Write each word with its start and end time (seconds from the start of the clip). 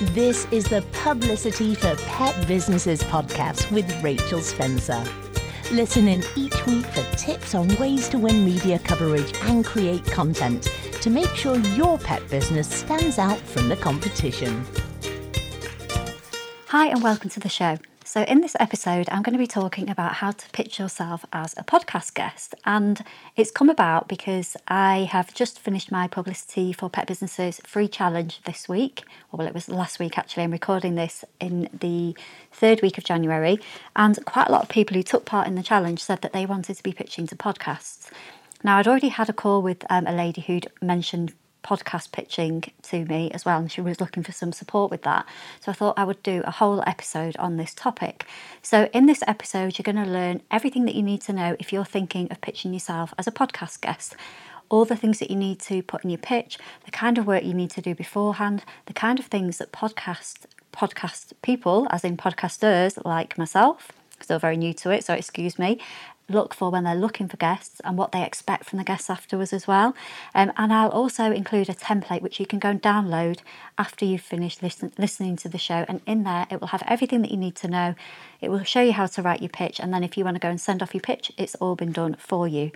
This 0.00 0.44
is 0.50 0.64
the 0.64 0.82
Publicity 0.92 1.76
for 1.76 1.94
Pet 1.94 2.48
Businesses 2.48 3.00
podcast 3.04 3.70
with 3.70 4.02
Rachel 4.02 4.40
Spencer. 4.40 5.04
Listen 5.70 6.08
in 6.08 6.20
each 6.34 6.66
week 6.66 6.84
for 6.86 7.16
tips 7.16 7.54
on 7.54 7.68
ways 7.76 8.08
to 8.08 8.18
win 8.18 8.44
media 8.44 8.80
coverage 8.80 9.32
and 9.42 9.64
create 9.64 10.04
content 10.06 10.68
to 11.00 11.10
make 11.10 11.28
sure 11.36 11.56
your 11.58 11.96
pet 11.96 12.28
business 12.28 12.68
stands 12.68 13.20
out 13.20 13.38
from 13.38 13.68
the 13.68 13.76
competition. 13.76 14.66
Hi, 16.66 16.88
and 16.88 17.00
welcome 17.00 17.30
to 17.30 17.38
the 17.38 17.48
show. 17.48 17.78
So, 18.14 18.22
in 18.22 18.42
this 18.42 18.54
episode, 18.60 19.08
I'm 19.10 19.24
going 19.24 19.32
to 19.32 19.40
be 19.40 19.48
talking 19.48 19.90
about 19.90 20.12
how 20.12 20.30
to 20.30 20.48
pitch 20.50 20.78
yourself 20.78 21.24
as 21.32 21.52
a 21.56 21.64
podcast 21.64 22.14
guest. 22.14 22.54
And 22.64 23.04
it's 23.34 23.50
come 23.50 23.68
about 23.68 24.06
because 24.06 24.56
I 24.68 25.08
have 25.10 25.34
just 25.34 25.58
finished 25.58 25.90
my 25.90 26.06
Publicity 26.06 26.72
for 26.72 26.88
Pet 26.88 27.08
Businesses 27.08 27.60
free 27.64 27.88
challenge 27.88 28.40
this 28.44 28.68
week. 28.68 29.02
Well, 29.32 29.48
it 29.48 29.52
was 29.52 29.68
last 29.68 29.98
week 29.98 30.16
actually. 30.16 30.44
I'm 30.44 30.52
recording 30.52 30.94
this 30.94 31.24
in 31.40 31.68
the 31.76 32.16
third 32.52 32.82
week 32.82 32.98
of 32.98 33.02
January. 33.02 33.58
And 33.96 34.24
quite 34.24 34.46
a 34.46 34.52
lot 34.52 34.62
of 34.62 34.68
people 34.68 34.96
who 34.96 35.02
took 35.02 35.24
part 35.24 35.48
in 35.48 35.56
the 35.56 35.64
challenge 35.64 36.00
said 36.00 36.22
that 36.22 36.32
they 36.32 36.46
wanted 36.46 36.76
to 36.76 36.84
be 36.84 36.92
pitching 36.92 37.26
to 37.26 37.34
podcasts. 37.34 38.12
Now, 38.62 38.78
I'd 38.78 38.86
already 38.86 39.08
had 39.08 39.28
a 39.28 39.32
call 39.32 39.60
with 39.60 39.84
um, 39.90 40.06
a 40.06 40.12
lady 40.12 40.40
who'd 40.42 40.68
mentioned 40.80 41.32
podcast 41.64 42.12
pitching 42.12 42.62
to 42.82 43.04
me 43.04 43.30
as 43.32 43.44
well, 43.44 43.58
and 43.58 43.72
she 43.72 43.80
was 43.80 44.00
looking 44.00 44.22
for 44.22 44.32
some 44.32 44.52
support 44.52 44.90
with 44.90 45.02
that. 45.02 45.26
So 45.60 45.72
I 45.72 45.74
thought 45.74 45.98
I 45.98 46.04
would 46.04 46.22
do 46.22 46.42
a 46.44 46.50
whole 46.50 46.84
episode 46.86 47.36
on 47.38 47.56
this 47.56 47.74
topic. 47.74 48.26
So, 48.62 48.88
in 48.92 49.06
this 49.06 49.22
episode, 49.26 49.78
you're 49.78 49.92
going 49.92 50.04
to 50.04 50.10
learn 50.10 50.42
everything 50.50 50.84
that 50.84 50.94
you 50.94 51.02
need 51.02 51.22
to 51.22 51.32
know 51.32 51.56
if 51.58 51.72
you're 51.72 51.84
thinking 51.84 52.30
of 52.30 52.40
pitching 52.40 52.72
yourself 52.72 53.12
as 53.18 53.26
a 53.26 53.32
podcast 53.32 53.80
guest. 53.80 54.14
All 54.68 54.84
the 54.84 54.96
things 54.96 55.18
that 55.18 55.30
you 55.30 55.36
need 55.36 55.60
to 55.60 55.82
put 55.82 56.04
in 56.04 56.10
your 56.10 56.18
pitch, 56.18 56.58
the 56.84 56.90
kind 56.90 57.18
of 57.18 57.26
work 57.26 57.44
you 57.44 57.54
need 57.54 57.70
to 57.72 57.82
do 57.82 57.94
beforehand, 57.94 58.64
the 58.86 58.92
kind 58.92 59.18
of 59.18 59.26
things 59.26 59.58
that 59.58 59.72
podcast 59.72 60.46
podcast 60.72 61.32
people, 61.42 61.86
as 61.90 62.04
in 62.04 62.16
podcasters 62.16 62.98
like 63.04 63.38
myself, 63.38 63.92
still 64.20 64.38
very 64.38 64.56
new 64.56 64.72
to 64.74 64.90
it, 64.90 65.04
so 65.04 65.14
excuse 65.14 65.58
me, 65.58 65.80
look 66.28 66.54
for 66.54 66.70
when 66.70 66.84
they're 66.84 66.94
looking 66.94 67.28
for 67.28 67.36
guests 67.36 67.80
and 67.84 67.98
what 67.98 68.12
they 68.12 68.24
expect 68.24 68.64
from 68.64 68.78
the 68.78 68.84
guests 68.84 69.10
afterwards 69.10 69.52
as 69.52 69.66
well. 69.66 69.94
Um, 70.34 70.52
and 70.56 70.72
I'll 70.72 70.90
also 70.90 71.32
include 71.32 71.68
a 71.68 71.74
template 71.74 72.22
which 72.22 72.40
you 72.40 72.46
can 72.46 72.58
go 72.58 72.70
and 72.70 72.82
download 72.82 73.40
after 73.78 74.04
you've 74.04 74.20
finished 74.20 74.62
listen, 74.62 74.92
listening 74.98 75.36
to 75.36 75.48
the 75.48 75.58
show. 75.58 75.84
And 75.88 76.00
in 76.06 76.24
there, 76.24 76.46
it 76.50 76.60
will 76.60 76.68
have 76.68 76.82
everything 76.86 77.22
that 77.22 77.30
you 77.30 77.36
need 77.36 77.56
to 77.56 77.68
know. 77.68 77.94
It 78.40 78.50
will 78.50 78.64
show 78.64 78.80
you 78.80 78.92
how 78.92 79.06
to 79.06 79.22
write 79.22 79.42
your 79.42 79.50
pitch. 79.50 79.80
And 79.80 79.92
then 79.92 80.04
if 80.04 80.16
you 80.16 80.24
want 80.24 80.36
to 80.36 80.40
go 80.40 80.50
and 80.50 80.60
send 80.60 80.82
off 80.82 80.94
your 80.94 81.02
pitch, 81.02 81.32
it's 81.36 81.54
all 81.56 81.76
been 81.76 81.92
done 81.92 82.16
for 82.18 82.48
you. 82.48 82.70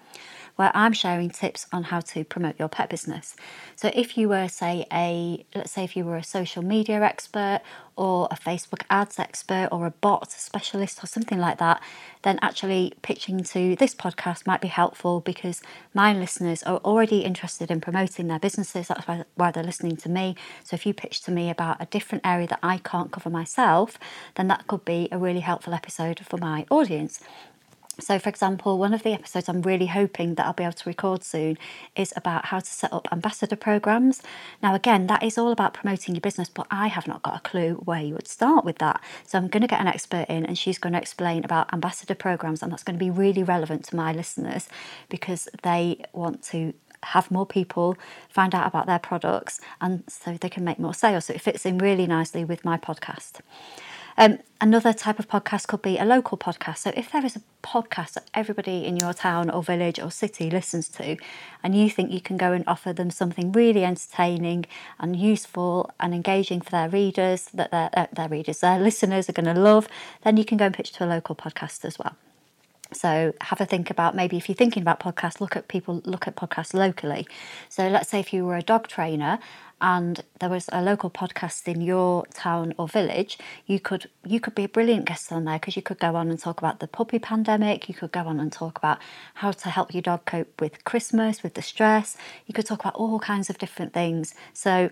where 0.57 0.71
I'm 0.75 0.93
sharing 0.93 1.31
tips 1.31 1.67
on 1.73 1.85
how 1.85 2.01
to 2.01 2.25
promote 2.25 2.59
your 2.59 2.69
pet 2.69 2.91
business. 2.91 3.37
So 3.75 3.91
if 3.95 4.19
you 4.19 4.29
were, 4.29 4.49
say, 4.49 4.85
a 4.93 5.47
let's 5.55 5.73
say 5.73 5.85
if 5.85 5.97
you 5.97 6.05
were 6.05 6.19
a 6.19 6.25
social 6.25 6.63
media 6.63 7.01
expert 7.01 7.63
or 7.97 8.29
a 8.31 8.37
Facebook 8.37 8.83
ads 8.91 9.19
expert 9.19 9.69
or 9.71 9.87
a 9.87 9.91
bot 9.91 10.31
specialist 10.31 11.03
or 11.03 11.07
something 11.07 11.39
like 11.39 11.59
that, 11.59 11.83
then 12.23 12.39
actually 12.43 12.95
pitching 13.03 13.43
to 13.43 13.77
this 13.77 13.95
podcast 13.95 14.47
might 14.47 14.61
be 14.61 14.69
helpful 14.69 15.21
because 15.21 15.61
my 15.95 16.13
listeners 16.13 16.63
are 16.63 16.79
already 16.79 17.21
interested 17.21 17.71
in 17.71 17.81
promoting 17.81 18.29
their 18.29 18.39
businesses. 18.39 18.89
That's 18.89 19.07
why, 19.07 19.25
why 19.35 19.51
they're 19.51 19.63
listening 19.63 19.97
to 19.99 20.09
me. 20.09 20.37
So 20.65 20.75
if 20.75 20.87
you 20.87 20.95
pitch 20.95 21.23
to 21.23 21.31
me 21.31 21.51
about 21.51 21.81
a 21.81 21.87
different 21.87 22.27
area 22.27 22.47
that 22.49 22.61
I 22.63 22.79
can't 22.79 23.11
cover 23.11 23.31
myself, 23.31 23.99
then 24.37 24.49
that 24.49 24.67
could 24.67 24.85
be 24.85 25.09
a 25.11 25.19
really 25.19 25.41
helpful 25.41 25.75
episode 25.75 26.21
for 26.21 26.39
my 26.39 26.67
audience. 26.71 27.21
So, 28.01 28.19
for 28.19 28.29
example, 28.29 28.79
one 28.79 28.95
of 28.95 29.03
the 29.03 29.13
episodes 29.13 29.49
I'm 29.49 29.61
really 29.63 29.87
hoping 29.87 30.35
that 30.35 30.47
I'll 30.47 30.55
be 30.55 30.65
able 30.65 30.73
to 30.73 30.89
record 30.89 31.23
soon 31.23 31.59
is 31.95 32.13
about 32.17 32.47
how 32.47 32.61
to 32.61 32.67
set 32.67 32.93
up 32.93 33.07
ambassador 33.13 33.57
programs. 33.57 34.23
Now, 34.63 34.75
again, 34.75 35.07
that 35.09 35.23
is 35.23 35.37
all 35.37 35.53
about 35.53 35.75
promoting 35.75 36.15
your 36.15 36.23
business, 36.23 36.49
but 36.49 36.67
I 36.71 36.87
have 36.87 37.07
not 37.07 37.23
got 37.23 37.37
a 37.37 37.41
clue 37.41 37.75
where 37.85 38.01
you 38.01 38.15
would 38.15 38.29
start 38.29 38.65
with 38.65 38.79
that. 38.79 39.03
So, 39.27 39.39
I'm 39.39 39.49
going 39.49 39.61
to 39.61 39.67
get 39.67 39.81
an 39.81 39.89
expert 39.89 40.27
in 40.29 40.47
and 40.47 40.57
she's 40.57 40.79
going 40.79 40.95
to 40.95 40.99
explain 40.99 41.45
about 41.45 41.73
ambassador 41.73 42.15
programs, 42.15 42.63
and 42.63 42.73
that's 42.73 42.83
going 42.83 42.99
to 42.99 43.05
be 43.05 43.11
really 43.11 43.43
relevant 43.43 43.85
to 43.87 43.97
my 43.97 44.13
listeners 44.13 44.69
because 45.09 45.49
they 45.63 46.03
want 46.13 46.43
to 46.45 46.73
have 47.05 47.31
more 47.33 47.47
people 47.47 47.97
find 48.29 48.55
out 48.55 48.67
about 48.67 48.87
their 48.87 48.99
products 48.99 49.61
and 49.81 50.05
so 50.09 50.37
they 50.41 50.49
can 50.49 50.65
make 50.65 50.79
more 50.79 50.95
sales. 50.95 51.27
So, 51.27 51.35
it 51.35 51.43
fits 51.43 51.67
in 51.67 51.77
really 51.79 52.07
nicely 52.07 52.45
with 52.45 52.65
my 52.65 52.79
podcast. 52.79 53.41
Um, 54.23 54.39
another 54.61 54.93
type 54.93 55.19
of 55.19 55.29
podcast 55.29 55.67
could 55.67 55.83
be 55.83 55.99
a 55.99 56.05
local 56.05 56.39
podcast. 56.39 56.79
So, 56.79 56.93
if 56.97 57.11
there 57.11 57.27
is 57.27 57.35
a 57.35 57.43
podcast 57.65 58.13
that 58.13 58.31
everybody 58.33 58.85
in 58.85 58.97
your 58.97 59.13
town 59.13 59.51
or 59.51 59.65
village 59.65 59.99
or 59.99 60.13
city 60.13 60.49
listens 60.49 60.89
to, 60.91 61.17
and 61.65 61.75
you 61.75 61.91
think 61.91 62.13
you 62.13 62.21
can 62.21 62.37
go 62.37 62.53
and 62.53 62.63
offer 62.69 62.93
them 62.93 63.11
something 63.11 63.51
really 63.51 63.85
entertaining 63.85 64.67
and 65.01 65.17
useful 65.17 65.91
and 65.99 66.15
engaging 66.15 66.61
for 66.61 66.71
their 66.71 66.89
readers, 66.89 67.47
that 67.53 67.73
their, 67.73 67.91
uh, 67.95 68.07
their 68.13 68.29
readers, 68.29 68.61
their 68.61 68.79
listeners 68.89 69.29
are 69.29 69.33
going 69.33 69.53
to 69.53 69.61
love, 69.61 69.89
then 70.23 70.37
you 70.37 70.45
can 70.45 70.57
go 70.57 70.67
and 70.67 70.75
pitch 70.75 70.93
to 70.93 71.05
a 71.05 71.07
local 71.07 71.35
podcast 71.35 71.85
as 71.85 71.99
well. 71.99 72.15
So 72.97 73.35
have 73.41 73.61
a 73.61 73.67
think 73.67 73.91
about 73.91 74.15
maybe 74.15 74.37
if 74.37 74.49
you're 74.49 74.57
thinking 74.57 74.83
about 74.83 75.01
podcasts, 75.01 75.41
look 75.41 75.57
at 75.57 75.69
people 75.69 76.03
look 76.05 76.27
at 76.27 76.37
podcasts 76.37 76.75
locally. 76.75 77.27
So 77.69 77.89
let's 77.89 78.09
say 78.09 78.21
if 78.21 78.33
you 78.33 78.45
were 78.45 78.57
a 78.57 78.63
dog 78.63 78.89
trainer 78.89 79.39
and 79.81 80.23
there 80.39 80.49
was 80.49 80.69
a 80.73 80.81
local 80.81 81.11
podcast 81.11 81.67
in 81.67 81.81
your 81.81 82.25
town 82.27 82.73
or 82.79 82.87
village, 82.87 83.37
you 83.67 83.81
could 83.81 84.09
you 84.25 84.39
could 84.39 84.55
be 84.55 84.65
a 84.65 84.69
brilliant 84.69 85.07
guest 85.07 85.33
on 85.33 85.45
there 85.45 85.59
because 85.59 85.77
you 85.77 85.83
could 85.83 85.99
go 85.99 86.15
on 86.15 86.31
and 86.31 86.39
talk 86.39 86.59
about 86.59 86.79
the 86.79 86.87
puppy 86.87 87.19
pandemic. 87.19 87.89
You 87.89 87.95
could 87.95 88.13
go 88.13 88.21
on 88.21 88.39
and 88.39 88.53
talk 88.53 88.79
about 88.79 88.99
how 89.35 89.51
to 89.51 89.69
help 89.69 89.93
your 89.93 90.03
dog 90.03 90.25
cope 90.25 90.61
with 90.61 90.85
Christmas, 90.85 91.43
with 91.43 91.55
the 91.55 91.63
stress. 91.63 92.17
You 92.47 92.55
could 92.55 92.67
talk 92.67 92.81
about 92.81 92.95
all 92.95 93.19
kinds 93.19 93.51
of 93.51 93.59
different 93.59 93.93
things. 93.93 94.35
So 94.53 94.91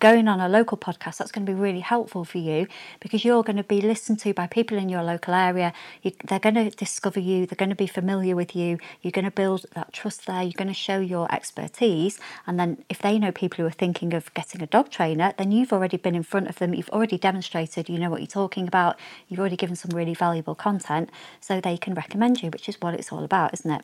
going 0.00 0.28
on 0.28 0.40
a 0.40 0.48
local 0.48 0.78
podcast, 0.78 1.16
that's 1.16 1.32
going 1.32 1.44
to 1.46 1.52
be 1.52 1.58
really 1.58 1.80
helpful 1.80 2.24
for 2.24 2.38
you 2.38 2.66
because 3.00 3.24
you're 3.24 3.42
going 3.42 3.56
to 3.56 3.64
be 3.64 3.80
listened 3.80 4.18
to 4.20 4.32
by 4.32 4.46
people 4.46 4.78
in 4.78 4.88
your 4.88 5.02
local 5.02 5.34
area. 5.34 5.72
You, 6.02 6.12
they're 6.24 6.38
going 6.38 6.54
to 6.54 6.70
discover 6.70 7.20
you, 7.20 7.46
they're 7.46 7.56
going 7.56 7.70
to 7.70 7.74
be 7.74 7.86
familiar 7.86 8.36
with 8.36 8.54
you, 8.54 8.78
you're 9.02 9.12
going 9.12 9.24
to 9.24 9.30
build 9.30 9.66
that 9.74 9.92
trust 9.92 10.26
there, 10.26 10.42
you're 10.42 10.52
going 10.52 10.68
to 10.68 10.74
show 10.74 11.00
your 11.00 11.32
expertise. 11.32 12.20
And 12.46 12.58
then 12.58 12.84
if 12.88 12.98
they 12.98 13.18
know 13.18 13.32
people 13.32 13.62
who 13.62 13.66
are 13.66 13.72
thinking 13.72 14.14
of 14.14 14.32
getting 14.34 14.62
a 14.62 14.66
dog 14.66 14.90
trainer, 14.90 15.32
then 15.36 15.52
you've 15.52 15.72
already 15.72 15.96
been 15.96 16.14
in 16.14 16.22
front 16.22 16.48
of 16.48 16.58
them, 16.58 16.74
you've 16.74 16.90
already 16.90 17.18
demonstrated 17.18 17.88
you 17.88 17.98
know 17.98 18.10
what 18.10 18.20
you're 18.20 18.26
talking 18.26 18.68
about, 18.68 18.98
you've 19.28 19.40
already 19.40 19.56
given 19.56 19.76
some 19.76 19.96
really 19.96 20.14
valuable 20.14 20.54
content 20.54 21.10
so 21.40 21.60
they 21.60 21.76
can 21.76 21.94
recommend 21.94 22.42
you, 22.42 22.50
which 22.50 22.68
is 22.68 22.80
what 22.80 22.94
it's 22.94 23.12
all 23.12 23.24
about, 23.24 23.54
isn't 23.54 23.70
it? 23.70 23.82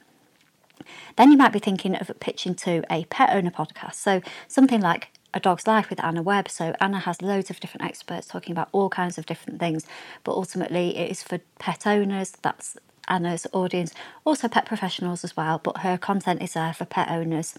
Then 1.16 1.30
you 1.30 1.36
might 1.36 1.52
be 1.52 1.58
thinking 1.58 1.94
of 1.94 2.10
pitching 2.20 2.54
to 2.56 2.84
a 2.90 3.04
pet 3.06 3.30
owner 3.34 3.50
podcast. 3.50 3.94
So 3.94 4.20
something 4.48 4.80
like 4.80 5.10
a 5.34 5.40
Dog's 5.40 5.66
Life 5.66 5.90
with 5.90 6.02
Anna 6.02 6.22
Webb. 6.22 6.48
So 6.48 6.74
Anna 6.80 7.00
has 7.00 7.20
loads 7.20 7.50
of 7.50 7.60
different 7.60 7.84
experts 7.84 8.26
talking 8.26 8.52
about 8.52 8.68
all 8.72 8.88
kinds 8.88 9.18
of 9.18 9.26
different 9.26 9.60
things, 9.60 9.84
but 10.22 10.32
ultimately 10.32 10.96
it 10.96 11.10
is 11.10 11.22
for 11.22 11.40
pet 11.58 11.86
owners. 11.86 12.32
That's 12.40 12.78
Anna's 13.08 13.46
audience, 13.52 13.92
also 14.24 14.48
pet 14.48 14.64
professionals 14.64 15.24
as 15.24 15.36
well. 15.36 15.60
But 15.62 15.78
her 15.78 15.98
content 15.98 16.40
is 16.40 16.54
there 16.54 16.72
for 16.72 16.86
pet 16.86 17.10
owners. 17.10 17.54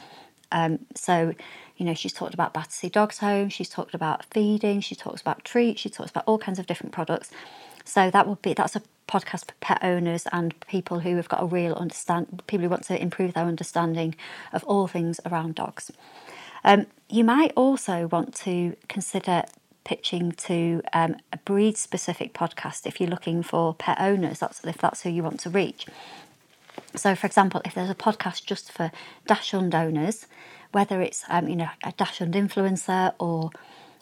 Um, 0.51 0.79
so, 0.95 1.35
you 1.77 1.85
know, 1.85 1.93
she's 1.93 2.13
talked 2.13 2.33
about 2.33 2.53
Battersea 2.53 2.89
Dogs 2.89 3.19
Home, 3.19 3.49
she's 3.49 3.69
talked 3.69 3.93
about 3.93 4.25
feeding, 4.33 4.79
she 4.79 4.95
talks 4.95 5.21
about 5.21 5.43
treats, 5.43 5.81
she 5.81 5.89
talks 5.89 6.11
about 6.11 6.23
all 6.25 6.37
kinds 6.37 6.59
of 6.59 6.65
different 6.65 6.93
products. 6.93 7.29
So 7.83 8.09
that 8.09 8.27
would 8.27 8.41
be 8.41 8.53
that's 8.53 8.75
a 8.75 8.81
podcast 9.07 9.45
for 9.45 9.53
pet 9.59 9.79
owners 9.83 10.25
and 10.31 10.59
people 10.61 11.01
who 11.01 11.15
have 11.17 11.29
got 11.29 11.43
a 11.43 11.45
real 11.45 11.73
understand 11.73 12.41
people 12.47 12.63
who 12.63 12.69
want 12.69 12.83
to 12.85 12.99
improve 12.99 13.33
their 13.33 13.45
understanding 13.45 14.15
of 14.51 14.63
all 14.63 14.87
things 14.87 15.19
around 15.25 15.55
dogs. 15.55 15.91
Um, 16.65 16.87
you 17.07 17.23
might 17.23 17.53
also 17.55 18.07
want 18.07 18.33
to 18.37 18.75
consider 18.89 19.43
pitching 19.83 20.31
to 20.31 20.81
um, 20.93 21.15
a 21.31 21.37
breed 21.37 21.77
specific 21.77 22.33
podcast 22.33 22.87
if 22.87 22.99
you're 22.99 23.09
looking 23.09 23.43
for 23.43 23.75
pet 23.75 23.97
owners, 24.01 24.39
that's 24.39 24.65
if 24.65 24.79
that's 24.79 25.03
who 25.03 25.11
you 25.11 25.21
want 25.21 25.39
to 25.41 25.49
reach. 25.51 25.85
So, 26.95 27.13
for 27.15 27.27
example, 27.27 27.61
if 27.63 27.75
there's 27.75 27.91
a 27.91 27.95
podcast 27.95 28.45
just 28.45 28.71
for 28.71 28.91
Dachshund 29.27 29.75
owners, 29.75 30.25
whether 30.71 31.01
it's 31.01 31.23
um, 31.29 31.47
you 31.47 31.55
know 31.55 31.69
a 31.83 31.91
Dachshund 31.91 32.33
influencer 32.33 33.13
or 33.19 33.51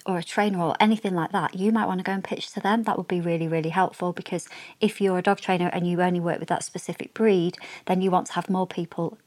or 0.06 0.18
a 0.18 0.24
trainer 0.24 0.62
or 0.62 0.76
anything 0.80 1.16
like 1.16 1.34
that, 1.34 1.56
you 1.56 1.74
might 1.74 1.86
want 1.86 2.00
to 2.00 2.04
go 2.04 2.14
and 2.14 2.24
pitch 2.24 2.52
to 2.52 2.62
them. 2.62 2.84
That 2.84 2.98
would 2.98 3.08
be 3.10 3.20
really, 3.20 3.48
really 3.48 3.70
helpful 3.70 4.14
because 4.14 4.48
if 4.80 5.02
you're 5.02 5.18
a 5.18 5.22
dog 5.22 5.40
trainer 5.42 5.68
and 5.68 5.86
you 5.86 6.02
only 6.02 6.20
work 6.22 6.40
with 6.40 6.50
that 6.50 6.64
specific 6.64 7.14
breed, 7.14 7.58
then 7.86 8.02
you 8.02 8.10
want 8.10 8.28
to 8.28 8.34
have 8.34 8.50
more 8.50 8.68
people 8.68 9.18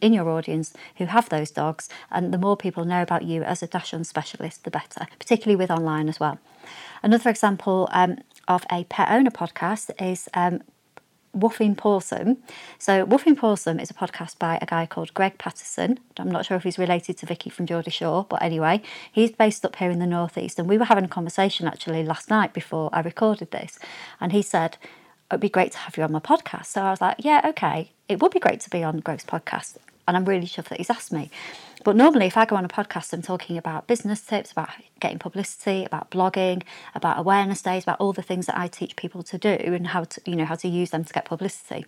in 0.00 0.12
your 0.12 0.28
audience 0.28 0.72
who 0.96 1.06
have 1.06 1.28
those 1.28 1.50
dogs, 1.50 1.88
and 2.10 2.32
the 2.32 2.38
more 2.38 2.56
people 2.56 2.84
know 2.84 3.02
about 3.02 3.24
you 3.24 3.42
as 3.42 3.62
a 3.62 3.66
Dachshund 3.66 4.06
specialist, 4.06 4.64
the 4.64 4.70
better, 4.70 5.06
particularly 5.18 5.56
with 5.56 5.70
online 5.70 6.08
as 6.08 6.20
well. 6.20 6.38
Another 7.02 7.30
example 7.30 7.88
um, 7.92 8.18
of 8.46 8.64
a 8.70 8.84
pet 8.84 9.10
owner 9.10 9.30
podcast 9.30 9.90
is 10.00 10.28
um, 10.34 10.62
Woofing 11.36 11.74
Pawsome. 11.74 12.36
So, 12.78 13.06
Woofing 13.06 13.36
Pawsome 13.36 13.80
is 13.80 13.90
a 13.90 13.94
podcast 13.94 14.38
by 14.38 14.58
a 14.60 14.66
guy 14.66 14.86
called 14.86 15.14
Greg 15.14 15.38
Pattison. 15.38 15.98
I'm 16.18 16.30
not 16.30 16.44
sure 16.46 16.56
if 16.56 16.62
he's 16.62 16.78
related 16.78 17.16
to 17.18 17.26
Vicky 17.26 17.50
from 17.50 17.66
Geordie 17.66 17.90
Shore, 17.90 18.26
but 18.28 18.42
anyway, 18.42 18.82
he's 19.10 19.30
based 19.32 19.64
up 19.64 19.76
here 19.76 19.90
in 19.90 19.98
the 19.98 20.06
Northeast. 20.06 20.58
And 20.58 20.68
we 20.68 20.76
were 20.76 20.84
having 20.84 21.04
a 21.04 21.08
conversation 21.08 21.66
actually 21.66 22.04
last 22.04 22.28
night 22.28 22.52
before 22.52 22.90
I 22.92 23.00
recorded 23.00 23.50
this. 23.50 23.78
And 24.20 24.32
he 24.32 24.42
said, 24.42 24.76
It'd 25.32 25.40
be 25.40 25.48
great 25.48 25.72
to 25.72 25.78
have 25.78 25.96
you 25.96 26.02
on 26.02 26.12
my 26.12 26.20
podcast. 26.20 26.66
So 26.66 26.82
I 26.82 26.90
was 26.90 27.00
like, 27.00 27.16
Yeah, 27.18 27.40
okay. 27.46 27.90
It 28.06 28.20
would 28.20 28.32
be 28.32 28.38
great 28.38 28.60
to 28.60 28.70
be 28.70 28.84
on 28.84 29.00
Greg's 29.00 29.24
podcast. 29.24 29.78
And 30.06 30.16
I'm 30.16 30.26
really 30.26 30.46
chuffed 30.46 30.68
that 30.68 30.78
he's 30.78 30.90
asked 30.90 31.12
me. 31.12 31.30
But 31.84 31.96
normally, 31.96 32.26
if 32.26 32.36
I 32.36 32.44
go 32.44 32.56
on 32.56 32.64
a 32.64 32.68
podcast, 32.68 33.12
I'm 33.12 33.22
talking 33.22 33.56
about 33.56 33.86
business 33.86 34.20
tips, 34.20 34.52
about 34.52 34.68
getting 35.00 35.18
publicity, 35.18 35.84
about 35.84 36.10
blogging, 36.10 36.62
about 36.94 37.18
awareness 37.18 37.62
days, 37.62 37.84
about 37.84 38.00
all 38.00 38.12
the 38.12 38.22
things 38.22 38.46
that 38.46 38.58
I 38.58 38.68
teach 38.68 38.94
people 38.94 39.22
to 39.22 39.38
do 39.38 39.48
and 39.48 39.88
how 39.88 40.04
to, 40.04 40.20
you 40.26 40.36
know, 40.36 40.44
how 40.44 40.56
to 40.56 40.68
use 40.68 40.90
them 40.90 41.04
to 41.04 41.12
get 41.12 41.24
publicity. 41.24 41.86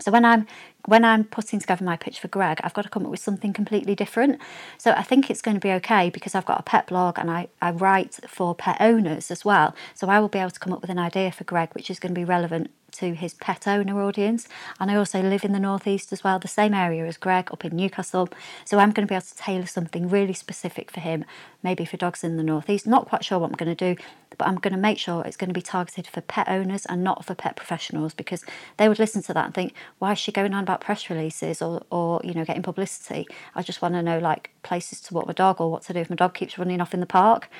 So 0.00 0.10
when 0.12 0.24
I'm 0.24 0.46
when 0.86 1.04
I'm 1.04 1.24
putting 1.24 1.60
together 1.60 1.84
my 1.84 1.96
pitch 1.96 2.20
for 2.20 2.28
Greg, 2.28 2.60
I've 2.64 2.72
got 2.72 2.82
to 2.82 2.88
come 2.88 3.04
up 3.04 3.10
with 3.10 3.20
something 3.20 3.52
completely 3.52 3.94
different. 3.94 4.40
So 4.78 4.92
I 4.92 5.02
think 5.02 5.28
it's 5.28 5.42
going 5.42 5.56
to 5.56 5.60
be 5.60 5.72
okay 5.72 6.08
because 6.08 6.34
I've 6.34 6.46
got 6.46 6.60
a 6.60 6.62
pet 6.62 6.86
blog 6.86 7.18
and 7.18 7.30
I, 7.30 7.48
I 7.60 7.72
write 7.72 8.20
for 8.26 8.54
pet 8.54 8.78
owners 8.80 9.30
as 9.30 9.44
well. 9.44 9.74
So 9.94 10.08
I 10.08 10.20
will 10.20 10.28
be 10.28 10.38
able 10.38 10.50
to 10.50 10.60
come 10.60 10.72
up 10.72 10.80
with 10.80 10.90
an 10.90 10.98
idea 10.98 11.30
for 11.32 11.44
Greg 11.44 11.70
which 11.74 11.90
is 11.90 11.98
going 11.98 12.14
to 12.14 12.18
be 12.18 12.24
relevant 12.24 12.70
to 12.92 13.14
his 13.14 13.34
pet 13.34 13.66
owner 13.66 14.00
audience. 14.02 14.48
And 14.80 14.90
I 14.90 14.96
also 14.96 15.22
live 15.22 15.44
in 15.44 15.52
the 15.52 15.60
Northeast 15.60 16.12
as 16.12 16.24
well, 16.24 16.38
the 16.38 16.48
same 16.48 16.74
area 16.74 17.06
as 17.06 17.16
Greg 17.16 17.50
up 17.52 17.64
in 17.64 17.76
Newcastle. 17.76 18.28
So 18.64 18.78
I'm 18.78 18.92
going 18.92 19.06
to 19.06 19.10
be 19.10 19.14
able 19.14 19.26
to 19.26 19.36
tailor 19.36 19.66
something 19.66 20.08
really 20.08 20.32
specific 20.32 20.90
for 20.90 21.00
him, 21.00 21.24
maybe 21.62 21.84
for 21.84 21.96
dogs 21.96 22.24
in 22.24 22.36
the 22.36 22.42
Northeast. 22.42 22.86
Not 22.86 23.08
quite 23.08 23.24
sure 23.24 23.38
what 23.38 23.50
I'm 23.50 23.56
going 23.56 23.74
to 23.74 23.94
do, 23.94 24.00
but 24.36 24.46
I'm 24.46 24.56
going 24.56 24.72
to 24.72 24.78
make 24.78 24.98
sure 24.98 25.22
it's 25.24 25.36
going 25.36 25.48
to 25.48 25.54
be 25.54 25.62
targeted 25.62 26.06
for 26.06 26.20
pet 26.20 26.48
owners 26.48 26.86
and 26.86 27.02
not 27.02 27.24
for 27.24 27.34
pet 27.34 27.56
professionals 27.56 28.14
because 28.14 28.44
they 28.76 28.88
would 28.88 28.98
listen 28.98 29.22
to 29.22 29.34
that 29.34 29.44
and 29.46 29.54
think, 29.54 29.74
why 29.98 30.12
is 30.12 30.18
she 30.18 30.32
going 30.32 30.54
on 30.54 30.62
about 30.62 30.80
press 30.80 31.10
releases 31.10 31.60
or, 31.60 31.82
or 31.90 32.20
you 32.24 32.34
know, 32.34 32.44
getting 32.44 32.62
publicity? 32.62 33.26
I 33.54 33.62
just 33.62 33.82
want 33.82 33.94
to 33.94 34.02
know 34.02 34.18
like 34.18 34.50
places 34.62 35.00
to 35.02 35.14
walk 35.14 35.26
my 35.26 35.32
dog 35.32 35.60
or 35.60 35.70
what 35.70 35.82
to 35.82 35.92
do 35.92 36.00
if 36.00 36.10
my 36.10 36.16
dog 36.16 36.34
keeps 36.34 36.58
running 36.58 36.80
off 36.80 36.94
in 36.94 37.00
the 37.00 37.06
park. 37.06 37.50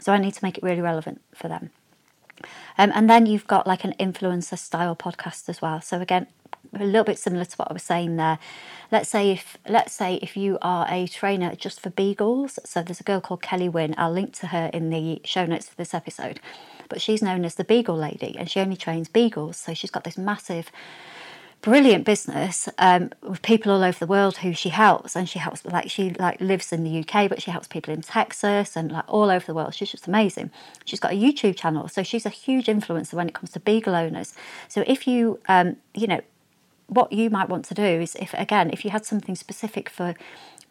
So 0.00 0.12
I 0.12 0.18
need 0.18 0.34
to 0.34 0.44
make 0.44 0.56
it 0.56 0.62
really 0.62 0.80
relevant 0.80 1.20
for 1.34 1.48
them. 1.48 1.70
Um, 2.76 2.92
and 2.94 3.08
then 3.08 3.26
you've 3.26 3.46
got 3.46 3.66
like 3.66 3.84
an 3.84 3.94
influencer 3.98 4.58
style 4.58 4.96
podcast 4.96 5.48
as 5.48 5.60
well. 5.60 5.80
So 5.80 6.00
again, 6.00 6.26
a 6.74 6.84
little 6.84 7.04
bit 7.04 7.18
similar 7.18 7.44
to 7.44 7.56
what 7.56 7.70
I 7.70 7.72
was 7.72 7.82
saying 7.82 8.16
there. 8.16 8.38
Let's 8.90 9.08
say 9.08 9.30
if 9.30 9.56
let's 9.68 9.92
say 9.92 10.16
if 10.16 10.36
you 10.36 10.58
are 10.62 10.86
a 10.88 11.06
trainer 11.06 11.54
just 11.54 11.80
for 11.80 11.90
beagles, 11.90 12.58
so 12.64 12.82
there's 12.82 13.00
a 13.00 13.04
girl 13.04 13.20
called 13.20 13.42
Kelly 13.42 13.68
Wynn. 13.68 13.94
I'll 13.98 14.12
link 14.12 14.34
to 14.34 14.48
her 14.48 14.70
in 14.72 14.90
the 14.90 15.20
show 15.24 15.46
notes 15.46 15.68
for 15.68 15.76
this 15.76 15.94
episode. 15.94 16.40
But 16.88 17.02
she's 17.02 17.22
known 17.22 17.44
as 17.44 17.56
the 17.56 17.64
Beagle 17.64 17.96
Lady, 17.96 18.36
and 18.38 18.50
she 18.50 18.60
only 18.60 18.76
trains 18.76 19.08
beagles. 19.08 19.56
So 19.58 19.74
she's 19.74 19.90
got 19.90 20.04
this 20.04 20.16
massive 20.16 20.70
brilliant 21.60 22.04
business 22.04 22.68
um, 22.78 23.10
with 23.22 23.42
people 23.42 23.72
all 23.72 23.82
over 23.82 23.98
the 23.98 24.06
world 24.06 24.38
who 24.38 24.52
she 24.52 24.68
helps 24.68 25.16
and 25.16 25.28
she 25.28 25.38
helps 25.38 25.64
like 25.64 25.90
she 25.90 26.10
like 26.10 26.40
lives 26.40 26.72
in 26.72 26.84
the 26.84 27.00
UK 27.00 27.28
but 27.28 27.42
she 27.42 27.50
helps 27.50 27.66
people 27.66 27.92
in 27.92 28.00
Texas 28.00 28.76
and 28.76 28.92
like 28.92 29.04
all 29.08 29.30
over 29.30 29.44
the 29.44 29.54
world. 29.54 29.74
She's 29.74 29.90
just 29.90 30.06
amazing. 30.06 30.50
She's 30.84 31.00
got 31.00 31.12
a 31.12 31.16
YouTube 31.16 31.56
channel 31.56 31.88
so 31.88 32.02
she's 32.02 32.24
a 32.24 32.30
huge 32.30 32.66
influencer 32.66 33.14
when 33.14 33.28
it 33.28 33.34
comes 33.34 33.50
to 33.52 33.60
beagle 33.60 33.94
owners. 33.94 34.34
So 34.68 34.84
if 34.86 35.06
you 35.06 35.40
um, 35.48 35.76
you 35.94 36.06
know 36.06 36.20
what 36.86 37.12
you 37.12 37.28
might 37.28 37.48
want 37.48 37.64
to 37.66 37.74
do 37.74 37.82
is 37.82 38.14
if 38.16 38.32
again 38.34 38.70
if 38.70 38.84
you 38.84 38.90
had 38.90 39.04
something 39.04 39.34
specific 39.34 39.90
for 39.90 40.14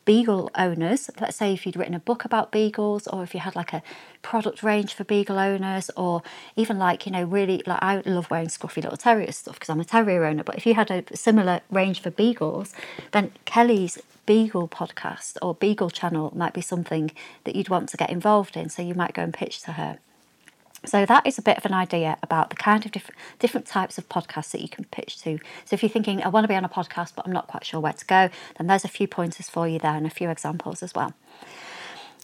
beagle 0.07 0.50
owners. 0.56 1.12
Let's 1.19 1.36
say 1.36 1.54
if 1.54 1.65
you'd 1.65 1.75
written 1.75 1.94
a 1.94 2.00
book 2.00 2.24
about 2.24 2.50
beagles, 2.50 3.07
or 3.07 3.24
if 3.24 3.33
you 3.33 3.42
had 3.42 3.57
like 3.57 3.74
a 3.74 3.83
product 4.21 4.63
range 4.63 4.94
for 4.94 5.04
beagle 5.04 5.38
owners, 5.38 5.92
or 5.98 6.24
even 6.56 6.80
like, 6.80 7.06
you 7.06 7.12
know, 7.12 7.25
really 7.25 7.62
like 7.68 7.83
I 7.83 8.01
love 8.06 8.31
wearing 8.31 8.48
scruffy 8.48 8.81
little 8.81 8.95
terrier 8.98 9.33
stuff 9.33 9.56
because 9.56 9.69
I'm 9.69 9.81
a 9.81 9.86
terrier 9.86 10.24
owner. 10.24 10.44
But 10.44 10.56
if 10.56 10.65
you 10.65 10.75
had 10.75 10.89
a 10.89 11.04
similar 11.15 11.59
range 11.69 12.01
for 12.01 12.09
beagles, 12.09 12.74
then 13.12 13.33
Kelly's 13.44 14.00
Beagle 14.25 14.69
podcast 14.69 15.38
or 15.42 15.54
Beagle 15.56 15.89
channel 15.89 16.31
might 16.33 16.54
be 16.54 16.62
something 16.62 17.12
that 17.44 17.57
you'd 17.57 17.69
want 17.69 17.89
to 17.89 17.98
get 17.98 18.09
involved 18.09 18.56
in. 18.56 18.69
So 18.69 18.81
you 18.81 18.95
might 18.95 19.13
go 19.13 19.24
and 19.24 19.33
pitch 19.33 19.62
to 19.63 19.74
her. 19.74 20.00
So 20.85 21.06
that 21.06 21.25
is 21.25 21.38
a 21.38 21.41
bit 21.41 21.57
of 21.57 21.65
an 21.65 21.74
idea 21.74 22.18
about 22.21 22.50
the 22.50 22.56
kind 22.56 22.85
of 22.85 22.91
different 22.91 23.19
different 23.39 23.65
types 23.65 23.97
of 23.97 24.07
podcasts 24.09 24.51
that 24.51 24.62
you 24.62 24.69
can 24.69 24.85
pitch 24.85 25.21
to. 25.24 25.39
So 25.65 25.74
if 25.74 25.83
you're 25.83 25.89
thinking, 25.89 26.21
I 26.24 26.29
want 26.29 26.44
to 26.44 26.47
be 26.47 26.56
on 26.56 26.65
a 26.65 26.69
podcast, 26.69 27.13
but 27.15 27.25
I'm 27.25 27.33
not 27.33 27.47
quite 27.47 27.65
sure 27.65 27.79
where 27.79 27.94
to 27.94 28.06
go, 28.06 28.29
then 28.57 28.68
there's 28.68 28.85
a 28.85 28.89
few 28.89 29.07
pointers 29.07 29.50
for 29.50 29.68
you 29.68 29.79
there 29.79 29.95
and 29.95 30.06
a 30.06 30.12
few 30.12 30.29
examples 30.29 30.83
as 30.83 30.94
well. 30.94 31.13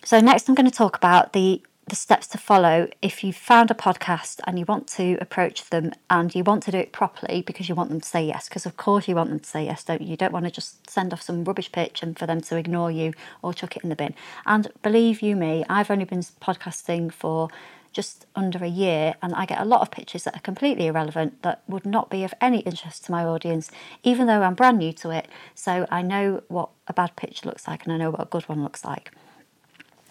So 0.04 0.20
next, 0.20 0.48
I'm 0.50 0.56
going 0.56 0.70
to 0.70 0.78
talk 0.78 0.96
about 0.96 1.34
the 1.34 1.62
the 1.88 1.96
steps 1.96 2.28
to 2.28 2.38
follow 2.38 2.88
if 3.02 3.24
you've 3.24 3.36
found 3.36 3.70
a 3.70 3.74
podcast 3.74 4.40
and 4.48 4.58
you 4.58 4.66
want 4.66 4.88
to 4.88 5.18
approach 5.20 5.70
them 5.70 5.92
and 6.10 6.34
you 6.34 6.44
want 6.44 6.64
to 6.64 6.72
do 6.72 6.78
it 6.78 6.94
properly 6.94 7.42
because 7.42 7.68
you 7.68 7.76
want 7.76 7.90
them 7.90 8.00
to 8.00 8.08
say 8.08 8.26
yes 8.26 8.48
because 8.48 8.66
of 8.66 8.78
course 8.78 9.08
you 9.08 9.16
want 9.16 9.30
them 9.30 9.40
to 9.40 9.50
say 9.50 9.66
yes 9.66 9.84
don't 9.84 10.02
you 10.02 10.08
you 10.08 10.16
don't 10.16 10.32
want 10.32 10.46
to 10.46 10.52
just 10.52 10.90
send 10.90 11.12
off 11.12 11.22
some 11.22 11.44
rubbish 11.44 11.72
pitch 11.72 12.02
and 12.02 12.18
for 12.18 12.26
them 12.26 12.40
to 12.40 12.56
ignore 12.56 12.90
you 12.90 13.12
or 13.42 13.54
chuck 13.54 13.76
it 13.76 13.84
in 13.84 13.90
the 13.90 13.96
bin 13.96 14.16
and 14.46 14.70
believe 14.82 15.22
you 15.22 15.36
me 15.36 15.66
i've 15.70 15.92
only 15.92 16.06
been 16.06 16.22
podcasting 16.22 17.12
for 17.12 17.50
just 17.94 18.26
under 18.36 18.64
a 18.64 18.68
year, 18.68 19.16
and 19.22 19.34
I 19.34 19.46
get 19.46 19.62
a 19.62 19.66
lot 19.66 19.82
of 19.82 19.92
pitches 19.92 20.24
that 20.24 20.36
are 20.36 20.42
completely 20.42 20.88
irrelevant 20.88 21.42
that 21.44 21.64
would 21.68 21.86
not 21.86 22.10
be 22.10 22.24
of 22.24 22.34
any 22.42 22.60
interest 22.60 23.06
to 23.06 23.12
my 23.12 23.24
audience, 23.24 23.72
even 24.04 24.28
though 24.28 24.42
I'm 24.42 24.56
brand 24.56 24.80
new 24.80 24.92
to 24.94 25.12
it. 25.12 25.28
So 25.56 25.88
I 25.90 26.02
know 26.02 26.44
what 26.48 26.70
a 26.88 26.94
bad 26.94 27.16
pitch 27.16 27.46
looks 27.46 27.68
like 27.68 27.84
and 27.84 27.94
I 27.94 27.98
know 27.98 28.12
what 28.12 28.22
a 28.22 28.26
good 28.26 28.50
one 28.50 28.64
looks 28.64 28.84
like. 28.84 29.12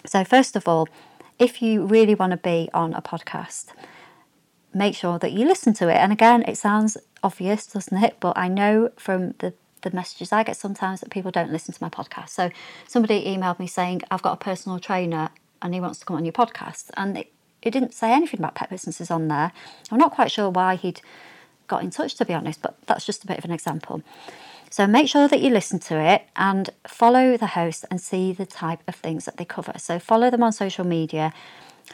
So, 0.06 0.24
first 0.24 0.56
of 0.56 0.66
all, 0.66 0.88
if 1.38 1.60
you 1.60 1.84
really 1.84 2.14
want 2.14 2.30
to 2.30 2.36
be 2.36 2.70
on 2.72 2.94
a 2.94 3.02
podcast, 3.02 3.66
make 4.72 4.94
sure 4.94 5.18
that 5.18 5.32
you 5.32 5.44
listen 5.44 5.74
to 5.74 5.88
it. 5.88 5.96
And 5.96 6.12
again, 6.12 6.42
it 6.46 6.56
sounds 6.56 6.96
obvious, 7.22 7.66
doesn't 7.66 8.02
it? 8.02 8.16
But 8.20 8.38
I 8.38 8.48
know 8.48 8.90
from 8.96 9.34
the 9.38 9.54
the 9.82 9.90
messages 9.90 10.32
I 10.32 10.44
get 10.44 10.56
sometimes 10.56 11.00
that 11.00 11.10
people 11.10 11.30
don't 11.30 11.52
listen 11.52 11.74
to 11.74 11.82
my 11.82 11.90
podcast. 11.90 12.30
So 12.30 12.50
somebody 12.86 13.24
emailed 13.26 13.58
me 13.58 13.66
saying, 13.66 14.02
I've 14.10 14.22
got 14.22 14.34
a 14.34 14.36
personal 14.36 14.78
trainer 14.78 15.30
and 15.60 15.74
he 15.74 15.80
wants 15.80 15.98
to 16.00 16.04
come 16.04 16.16
on 16.16 16.24
your 16.24 16.32
podcast. 16.32 16.90
And 16.96 17.18
it, 17.18 17.32
it 17.62 17.70
didn't 17.70 17.94
say 17.94 18.12
anything 18.12 18.40
about 18.40 18.54
pet 18.54 18.70
businesses 18.70 19.10
on 19.10 19.28
there. 19.28 19.52
I'm 19.90 19.98
not 19.98 20.12
quite 20.12 20.30
sure 20.30 20.50
why 20.50 20.76
he'd 20.76 21.00
got 21.68 21.82
in 21.82 21.90
touch, 21.90 22.14
to 22.16 22.24
be 22.24 22.34
honest, 22.34 22.60
but 22.60 22.76
that's 22.86 23.06
just 23.06 23.24
a 23.24 23.26
bit 23.26 23.38
of 23.38 23.44
an 23.44 23.52
example. 23.52 24.02
So 24.70 24.86
make 24.86 25.08
sure 25.08 25.28
that 25.28 25.40
you 25.40 25.50
listen 25.50 25.78
to 25.80 26.00
it 26.00 26.22
and 26.34 26.70
follow 26.86 27.36
the 27.36 27.48
host 27.48 27.84
and 27.90 28.00
see 28.00 28.32
the 28.32 28.46
type 28.46 28.80
of 28.88 28.94
things 28.94 29.26
that 29.26 29.36
they 29.36 29.44
cover. 29.44 29.74
So 29.76 29.98
follow 29.98 30.30
them 30.30 30.42
on 30.42 30.52
social 30.52 30.86
media. 30.86 31.32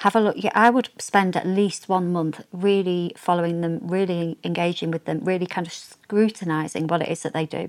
Have 0.00 0.14
a 0.14 0.20
look. 0.20 0.36
Yeah, 0.38 0.52
I 0.54 0.70
would 0.70 0.90
spend 0.98 1.36
at 1.36 1.44
least 1.44 1.88
one 1.88 2.12
month 2.12 2.44
really 2.52 3.12
following 3.16 3.62
them, 3.62 3.80
really 3.82 4.38
engaging 4.44 4.92
with 4.92 5.06
them, 5.06 5.24
really 5.24 5.46
kind 5.46 5.66
of 5.66 5.72
scrutinizing 5.72 6.86
what 6.86 7.02
it 7.02 7.08
is 7.08 7.22
that 7.22 7.32
they 7.32 7.46
do. 7.46 7.68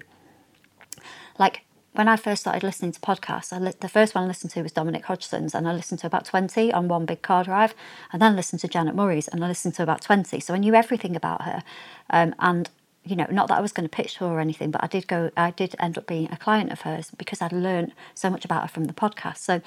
Like 1.39 1.61
when 1.93 2.07
I 2.07 2.15
first 2.15 2.41
started 2.41 2.63
listening 2.63 2.91
to 2.91 2.99
podcasts, 2.99 3.57
li- 3.59 3.73
the 3.79 3.89
first 3.89 4.13
one 4.13 4.23
I 4.23 4.27
listened 4.27 4.51
to 4.51 4.61
was 4.61 4.71
Dominic 4.71 5.05
Hodgson's, 5.05 5.55
and 5.55 5.67
I 5.67 5.73
listened 5.73 5.99
to 6.01 6.07
about 6.07 6.25
20 6.25 6.71
on 6.71 6.87
one 6.87 7.05
big 7.05 7.21
car 7.21 7.43
drive. 7.43 7.73
And 8.11 8.21
then 8.21 8.35
listened 8.35 8.61
to 8.61 8.67
Janet 8.67 8.95
Murray's, 8.95 9.27
and 9.27 9.43
I 9.43 9.47
listened 9.47 9.73
to 9.75 9.83
about 9.83 10.01
20. 10.01 10.39
So 10.39 10.53
I 10.53 10.57
knew 10.57 10.75
everything 10.75 11.15
about 11.15 11.43
her. 11.43 11.63
Um, 12.11 12.35
and, 12.39 12.69
you 13.03 13.15
know, 13.15 13.25
not 13.31 13.47
that 13.47 13.57
I 13.57 13.61
was 13.61 13.71
going 13.71 13.89
to 13.89 13.95
pitch 13.95 14.17
her 14.17 14.25
or 14.25 14.39
anything, 14.39 14.69
but 14.69 14.83
I 14.83 14.87
did 14.87 15.07
go, 15.07 15.31
I 15.35 15.51
did 15.51 15.75
end 15.79 15.97
up 15.97 16.05
being 16.05 16.31
a 16.31 16.37
client 16.37 16.71
of 16.71 16.81
hers 16.81 17.11
because 17.17 17.41
I'd 17.41 17.51
learned 17.51 17.93
so 18.13 18.29
much 18.29 18.45
about 18.45 18.61
her 18.61 18.67
from 18.67 18.85
the 18.85 18.93
podcast. 18.93 19.37
So 19.37 19.61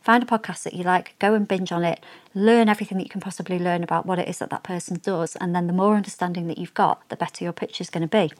find 0.00 0.22
a 0.22 0.26
podcast 0.26 0.62
that 0.62 0.72
you 0.72 0.82
like, 0.82 1.14
go 1.18 1.34
and 1.34 1.46
binge 1.46 1.72
on 1.72 1.84
it, 1.84 2.00
learn 2.34 2.70
everything 2.70 2.96
that 2.98 3.04
you 3.04 3.10
can 3.10 3.20
possibly 3.20 3.58
learn 3.58 3.82
about 3.82 4.06
what 4.06 4.18
it 4.18 4.28
is 4.28 4.38
that 4.38 4.48
that 4.50 4.62
person 4.62 4.98
does. 5.02 5.36
And 5.36 5.54
then 5.54 5.66
the 5.66 5.72
more 5.74 5.94
understanding 5.94 6.46
that 6.46 6.58
you've 6.58 6.74
got, 6.74 7.06
the 7.10 7.16
better 7.16 7.44
your 7.44 7.52
pitch 7.52 7.82
is 7.82 7.90
going 7.90 8.08
to 8.08 8.28
be. 8.28 8.32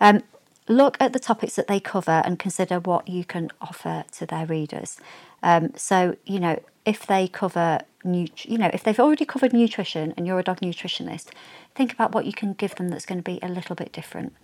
Um, 0.00 0.22
look 0.70 0.96
at 1.00 1.12
the 1.12 1.18
topics 1.18 1.56
that 1.56 1.66
they 1.66 1.80
cover 1.80 2.22
and 2.24 2.38
consider 2.38 2.78
what 2.78 3.08
you 3.08 3.24
can 3.24 3.50
offer 3.60 4.04
to 4.12 4.26
their 4.26 4.46
readers. 4.46 4.98
Um, 5.42 5.72
so, 5.76 6.16
you 6.24 6.40
know, 6.40 6.62
if 6.86 7.06
they 7.06 7.28
cover, 7.28 7.80
nut- 8.04 8.44
you 8.44 8.56
know, 8.56 8.70
if 8.72 8.82
they've 8.84 9.00
already 9.00 9.24
covered 9.24 9.52
nutrition 9.52 10.14
and 10.16 10.26
you're 10.26 10.38
a 10.38 10.44
dog 10.44 10.60
nutritionist, 10.60 11.28
think 11.74 11.92
about 11.92 12.14
what 12.14 12.24
you 12.24 12.32
can 12.32 12.52
give 12.54 12.76
them 12.76 12.88
that's 12.88 13.06
going 13.06 13.18
to 13.18 13.24
be 13.24 13.38
a 13.42 13.48
little 13.48 13.74
bit 13.76 13.92
different. 13.92 14.34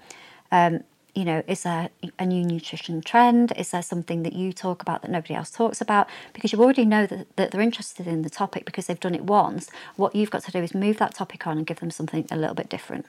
Um, 0.51 0.85
you 1.15 1.25
know, 1.25 1.43
is 1.47 1.63
there 1.63 1.89
a 2.19 2.27
new 2.27 2.45
nutrition 2.45 3.01
trend? 3.01 3.53
Is 3.57 3.71
there 3.71 3.81
something 3.81 4.23
that 4.25 4.35
you 4.35 4.53
talk 4.53 4.83
about 4.83 5.01
that 5.01 5.11
nobody 5.11 5.35
else 5.35 5.51
talks 5.51 5.81
about? 5.81 6.09
Because 6.35 6.53
you 6.53 6.61
already 6.61 6.85
know 6.85 7.07
that, 7.07 7.35
that 7.37 7.51
they're 7.53 7.63
interested 7.63 8.07
in 8.07 8.21
the 8.21 8.29
topic 8.29 8.67
because 8.67 8.87
they've 8.87 9.01
done 9.01 9.15
it 9.15 9.25
once. 9.25 9.71
What 9.97 10.15
you've 10.15 10.31
got 10.31 10.43
to 10.45 10.53
do 10.53 10.59
is 10.59 10.75
move 10.75 10.99
that 10.99 11.15
topic 11.15 11.47
on 11.47 11.57
and 11.57 11.67
give 11.67 11.81
them 11.81 11.91
something 11.91 12.27
a 12.31 12.37
little 12.37 12.55
bit 12.55 12.69
different. 12.69 13.07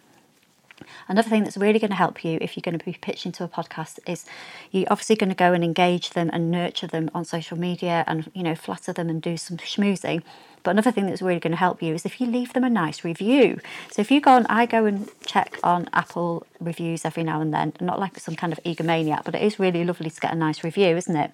Another 1.07 1.29
thing 1.29 1.43
that's 1.43 1.57
really 1.57 1.79
going 1.79 1.91
to 1.91 1.95
help 1.95 2.23
you 2.23 2.37
if 2.41 2.55
you're 2.55 2.61
going 2.61 2.77
to 2.77 2.85
be 2.85 2.93
pitching 2.93 3.31
to 3.33 3.43
a 3.43 3.47
podcast 3.47 3.99
is 4.07 4.25
you're 4.71 4.87
obviously 4.89 5.15
going 5.15 5.29
to 5.29 5.35
go 5.35 5.53
and 5.53 5.63
engage 5.63 6.11
them 6.11 6.29
and 6.33 6.51
nurture 6.51 6.87
them 6.87 7.09
on 7.13 7.25
social 7.25 7.57
media 7.57 8.03
and 8.07 8.31
you 8.33 8.43
know 8.43 8.55
flatter 8.55 8.93
them 8.93 9.09
and 9.09 9.21
do 9.21 9.37
some 9.37 9.57
schmoozing. 9.57 10.23
But 10.63 10.71
another 10.71 10.91
thing 10.91 11.05
that's 11.05 11.21
really 11.21 11.39
going 11.39 11.51
to 11.51 11.57
help 11.57 11.81
you 11.81 11.93
is 11.93 12.05
if 12.05 12.19
you 12.19 12.27
leave 12.27 12.51
them 12.53 12.63
a 12.63 12.69
nice 12.69 13.03
review. 13.03 13.59
So 13.89 14.01
if 14.01 14.11
you 14.11 14.19
go 14.19 14.31
on, 14.31 14.45
I 14.47 14.65
go 14.65 14.85
and 14.85 15.09
check 15.25 15.57
on 15.63 15.87
Apple 15.93 16.45
reviews 16.59 17.05
every 17.05 17.23
now 17.23 17.39
and 17.39 17.53
then, 17.53 17.73
not 17.79 17.99
like 17.99 18.19
some 18.19 18.35
kind 18.35 18.51
of 18.51 18.61
egomaniac, 18.63 19.23
but 19.23 19.35
it 19.35 19.43
is 19.43 19.59
really 19.59 19.85
lovely 19.85 20.09
to 20.09 20.19
get 20.19 20.33
a 20.33 20.35
nice 20.35 20.63
review, 20.63 20.97
isn't 20.97 21.15
it? 21.15 21.31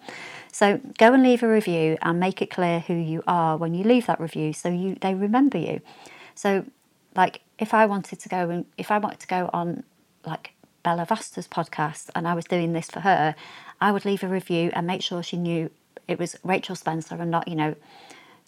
So 0.51 0.79
go 0.99 1.13
and 1.13 1.23
leave 1.23 1.41
a 1.41 1.47
review 1.47 1.97
and 2.01 2.19
make 2.19 2.41
it 2.41 2.51
clear 2.51 2.81
who 2.81 2.93
you 2.93 3.23
are 3.25 3.57
when 3.57 3.73
you 3.73 3.83
leave 3.83 4.05
that 4.05 4.19
review, 4.19 4.53
so 4.53 4.69
you 4.69 4.95
they 5.01 5.15
remember 5.15 5.57
you. 5.57 5.81
So 6.35 6.65
like 7.15 7.41
if 7.59 7.73
I 7.73 7.85
wanted 7.85 8.19
to 8.19 8.29
go 8.29 8.49
and 8.49 8.65
if 8.77 8.91
I 8.91 8.97
wanted 8.97 9.19
to 9.21 9.27
go 9.27 9.49
on 9.53 9.83
like 10.25 10.53
Bella 10.83 11.05
Vasta's 11.05 11.47
podcast 11.47 12.09
and 12.15 12.27
I 12.27 12.33
was 12.33 12.45
doing 12.45 12.73
this 12.73 12.89
for 12.89 13.01
her, 13.01 13.35
I 13.79 13.91
would 13.91 14.05
leave 14.05 14.23
a 14.23 14.27
review 14.27 14.71
and 14.73 14.85
make 14.87 15.01
sure 15.01 15.23
she 15.23 15.37
knew 15.37 15.69
it 16.07 16.19
was 16.19 16.35
Rachel 16.43 16.75
Spencer 16.75 17.15
and 17.15 17.31
not, 17.31 17.47
you 17.47 17.55
know, 17.55 17.75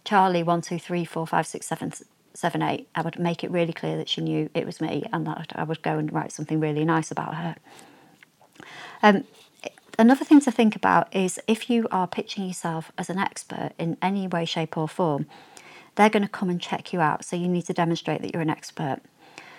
Charlie 0.03 0.43
one, 0.43 0.61
two, 0.61 0.79
three, 0.79 1.05
four, 1.05 1.25
five, 1.25 1.47
six, 1.47 1.67
seven, 1.67 1.93
seven, 2.33 2.61
eight. 2.61 2.87
I 2.93 3.01
would 3.01 3.17
make 3.17 3.43
it 3.43 3.51
really 3.51 3.73
clear 3.73 3.97
that 3.97 4.09
she 4.09 4.21
knew 4.21 4.49
it 4.53 4.65
was 4.65 4.81
me 4.81 5.03
and 5.11 5.25
that 5.27 5.53
I 5.55 5.63
would 5.63 5.81
go 5.81 5.97
and 5.97 6.11
write 6.11 6.31
something 6.31 6.59
really 6.59 6.85
nice 6.85 7.11
about 7.11 7.35
her. 7.35 7.55
Um, 9.01 9.23
another 9.97 10.25
thing 10.25 10.41
to 10.41 10.51
think 10.51 10.75
about 10.75 11.13
is 11.15 11.39
if 11.47 11.69
you 11.69 11.87
are 11.91 12.07
pitching 12.07 12.45
yourself 12.45 12.91
as 12.97 13.09
an 13.09 13.17
expert 13.17 13.71
in 13.77 13.97
any 14.01 14.27
way, 14.27 14.45
shape, 14.45 14.77
or 14.77 14.87
form, 14.87 15.25
they're 15.95 16.09
going 16.09 16.23
to 16.23 16.29
come 16.29 16.49
and 16.49 16.61
check 16.61 16.93
you 16.93 17.01
out. 17.01 17.25
So 17.25 17.35
you 17.35 17.47
need 17.47 17.65
to 17.65 17.73
demonstrate 17.73 18.21
that 18.21 18.33
you're 18.33 18.41
an 18.41 18.49
expert. 18.49 18.99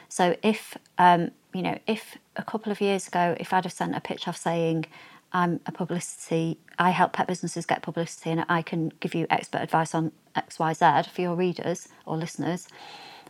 So 0.08 0.36
if 0.42 0.76
um, 0.98 1.30
you 1.52 1.62
know, 1.62 1.78
if 1.86 2.18
a 2.36 2.42
couple 2.42 2.70
of 2.70 2.80
years 2.80 3.08
ago, 3.08 3.34
if 3.40 3.52
I'd 3.52 3.64
have 3.64 3.72
sent 3.72 3.96
a 3.96 4.00
pitch 4.00 4.28
off 4.28 4.36
saying 4.36 4.86
I'm 5.32 5.60
a 5.66 5.72
publicity, 5.72 6.58
I 6.78 6.90
help 6.90 7.14
pet 7.14 7.26
businesses 7.26 7.66
get 7.66 7.82
publicity, 7.82 8.30
and 8.30 8.44
I 8.48 8.62
can 8.62 8.92
give 9.00 9.14
you 9.14 9.26
expert 9.30 9.62
advice 9.62 9.94
on 9.94 10.12
X, 10.34 10.58
Y, 10.58 10.72
Z 10.74 11.10
for 11.10 11.22
your 11.22 11.34
readers 11.34 11.88
or 12.04 12.16
listeners. 12.16 12.68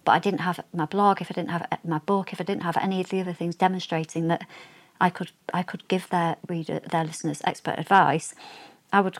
But 0.04 0.12
I 0.12 0.18
didn't 0.18 0.40
have 0.40 0.60
my 0.74 0.86
blog, 0.86 1.20
if 1.20 1.30
I 1.30 1.34
didn't 1.34 1.50
have 1.50 1.66
my 1.84 1.98
book, 1.98 2.32
if 2.32 2.40
I 2.40 2.44
didn't 2.44 2.62
have 2.62 2.76
any 2.76 3.00
of 3.00 3.08
the 3.08 3.20
other 3.20 3.32
things 3.32 3.54
demonstrating 3.54 4.28
that 4.28 4.46
I 5.00 5.10
could 5.10 5.30
I 5.54 5.62
could 5.62 5.86
give 5.88 6.08
their 6.08 6.36
reader 6.48 6.80
their 6.80 7.04
listeners 7.04 7.42
expert 7.44 7.78
advice, 7.78 8.34
I 8.92 9.00
would 9.00 9.18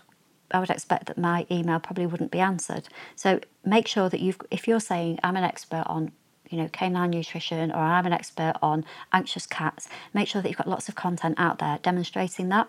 I 0.51 0.61
would 0.61 0.71
expect 0.71 1.07
that 1.07 1.19
my 1.19 1.47
email 1.51 1.79
probably 1.81 2.07
wouldn't 2.07 2.31
be 2.31 2.41
answered. 2.41 2.89
So 3.15 3.41
make 3.65 3.89
sure 3.89 4.09
that 4.09 4.21
you've, 4.21 4.41
if 4.51 4.69
you're 4.69 4.81
saying 4.81 5.19
I'm 5.23 5.37
an 5.37 5.45
expert 5.45 5.85
on, 5.87 6.13
you 6.49 6.59
know, 6.59 6.69
canine 6.69 7.11
nutrition 7.11 7.73
or 7.73 7.79
I'm 7.79 8.07
an 8.07 8.13
expert 8.13 8.55
on 8.63 8.85
anxious 9.13 9.47
cats, 9.47 9.89
make 10.15 10.29
sure 10.29 10.43
that 10.43 10.49
you've 10.49 10.59
got 10.59 10.69
lots 10.69 10.89
of 10.89 10.95
content 10.95 11.35
out 11.39 11.59
there 11.59 11.79
demonstrating 11.83 12.49
that. 12.51 12.69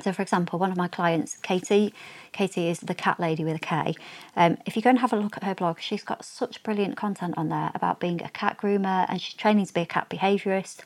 So, 0.00 0.12
for 0.12 0.22
example, 0.22 0.58
one 0.58 0.70
of 0.70 0.76
my 0.76 0.88
clients, 0.88 1.36
Katie, 1.36 1.92
Katie 2.32 2.68
is 2.68 2.80
the 2.80 2.94
cat 2.94 3.20
lady 3.20 3.44
with 3.44 3.56
a 3.56 3.58
K. 3.58 3.94
Um, 4.34 4.56
if 4.64 4.74
you 4.74 4.82
go 4.82 4.90
and 4.90 4.98
have 4.98 5.12
a 5.12 5.16
look 5.16 5.36
at 5.36 5.44
her 5.44 5.54
blog, 5.54 5.80
she's 5.80 6.02
got 6.02 6.24
such 6.24 6.62
brilliant 6.62 6.96
content 6.96 7.34
on 7.36 7.50
there 7.50 7.70
about 7.74 8.00
being 8.00 8.22
a 8.22 8.30
cat 8.30 8.56
groomer 8.58 9.06
and 9.08 9.20
she's 9.20 9.34
training 9.34 9.66
to 9.66 9.74
be 9.74 9.82
a 9.82 9.86
cat 9.86 10.08
behaviourist. 10.08 10.80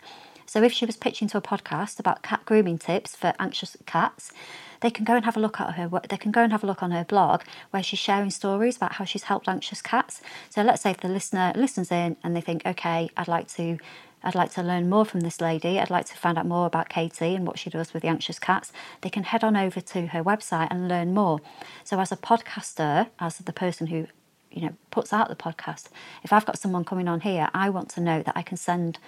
So, 0.45 0.63
if 0.63 0.73
she 0.73 0.87
was 0.87 0.97
pitching 0.97 1.29
to 1.29 1.39
a 1.39 1.43
podcast 1.43 2.01
about 2.01 2.23
cat 2.23 2.45
grooming 2.45 2.79
tips 2.79 3.15
for 3.15 3.33
anxious 3.39 3.77
cats, 3.87 4.33
they 4.81 4.91
can 4.91 5.05
go 5.05 5.15
and 5.15 5.25
have 5.25 5.37
a 5.37 5.41
look 5.41 5.61
at 5.61 5.75
her. 5.75 5.89
They 6.09 6.17
can 6.17 6.33
go 6.33 6.43
and 6.43 6.53
have 6.53 6.63
a 6.63 6.67
look 6.67 6.83
on 6.83 6.91
her 6.91 7.05
blog 7.05 7.43
where 7.71 7.83
she's 7.83 7.99
sharing 7.99 8.31
stories 8.31 8.77
about 8.77 8.95
how 8.95 9.05
she's 9.05 9.25
helped 9.25 9.49
anxious 9.49 9.83
cats. 9.83 10.21
So 10.51 10.63
let's 10.63 10.83
say 10.83 10.91
if 10.91 11.01
the 11.01 11.09
listener 11.09 11.53
listens 11.55 11.91
in 11.91 12.17
and 12.23 12.37
they 12.37 12.41
think, 12.41 12.65
okay, 12.67 13.11
I'd 13.17 13.29
like 13.29 13.49
to. 13.55 13.79
I'd 14.23 14.35
like 14.35 14.51
to 14.55 14.63
learn 14.63 14.89
more 14.89 15.05
from 15.05 15.21
this 15.21 15.41
lady. 15.41 15.79
I'd 15.79 15.91
like 15.91 16.07
to 16.07 16.17
find 16.17 16.37
out 16.37 16.47
more 16.47 16.67
about 16.67 16.89
Katie 16.89 17.37
and 17.37 17.47
what 17.47 17.61
she 17.61 17.71
does 17.71 17.93
with 17.93 18.03
the 18.03 18.09
anxious 18.09 18.41
cats. 18.41 18.73
They 19.03 19.11
can 19.11 19.23
head 19.23 19.45
on 19.45 19.57
over 19.57 19.81
to 19.81 20.07
her 20.09 20.25
website 20.25 20.67
and 20.71 20.89
learn 20.89 21.15
more. 21.15 21.39
So, 21.85 22.01
as 22.01 22.11
a 22.11 22.17
podcaster, 22.17 23.09
as 23.21 23.39
the 23.39 23.53
person 23.53 23.87
who 23.87 24.09
you 24.51 24.63
know 24.63 24.75
puts 24.91 25.13
out 25.13 25.29
the 25.29 25.37
podcast, 25.37 25.91
if 26.25 26.33
I've 26.33 26.47
got 26.47 26.59
someone 26.59 26.85
coming 26.85 27.07
on 27.07 27.21
here, 27.21 27.51
I 27.55 27.71
want 27.71 27.89
to 27.91 28.01
know 28.01 28.23
that 28.23 28.37
I 28.37 28.43
can 28.43 28.57
send 28.57 28.99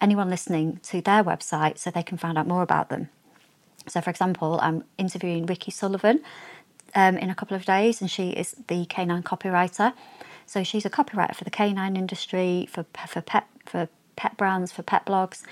anyone 0.00 0.30
listening 0.30 0.80
to 0.84 1.02
their 1.02 1.22
website 1.22 1.76
so 1.76 1.90
they 1.90 2.02
can 2.02 2.16
find 2.16 2.38
out 2.38 2.48
more 2.48 2.62
about 2.62 2.88
them. 2.88 3.10
So, 3.88 4.00
for 4.00 4.10
example, 4.10 4.58
I'm 4.62 4.84
interviewing 4.98 5.46
Ricky 5.46 5.70
Sullivan 5.70 6.22
um, 6.94 7.16
in 7.16 7.30
a 7.30 7.34
couple 7.34 7.56
of 7.56 7.64
days, 7.64 8.00
and 8.00 8.10
she 8.10 8.30
is 8.30 8.56
the 8.68 8.84
canine 8.86 9.22
copywriter. 9.22 9.92
So 10.46 10.62
she's 10.62 10.84
a 10.84 10.90
copywriter 10.90 11.34
for 11.34 11.44
the 11.44 11.50
canine 11.50 11.96
industry, 11.96 12.68
for 12.70 12.84
for 13.06 13.20
pet 13.20 13.46
for 13.64 13.88
pet 14.16 14.36
brands, 14.36 14.72
for 14.72 14.82
pet 14.82 15.06
blogs, 15.06 15.42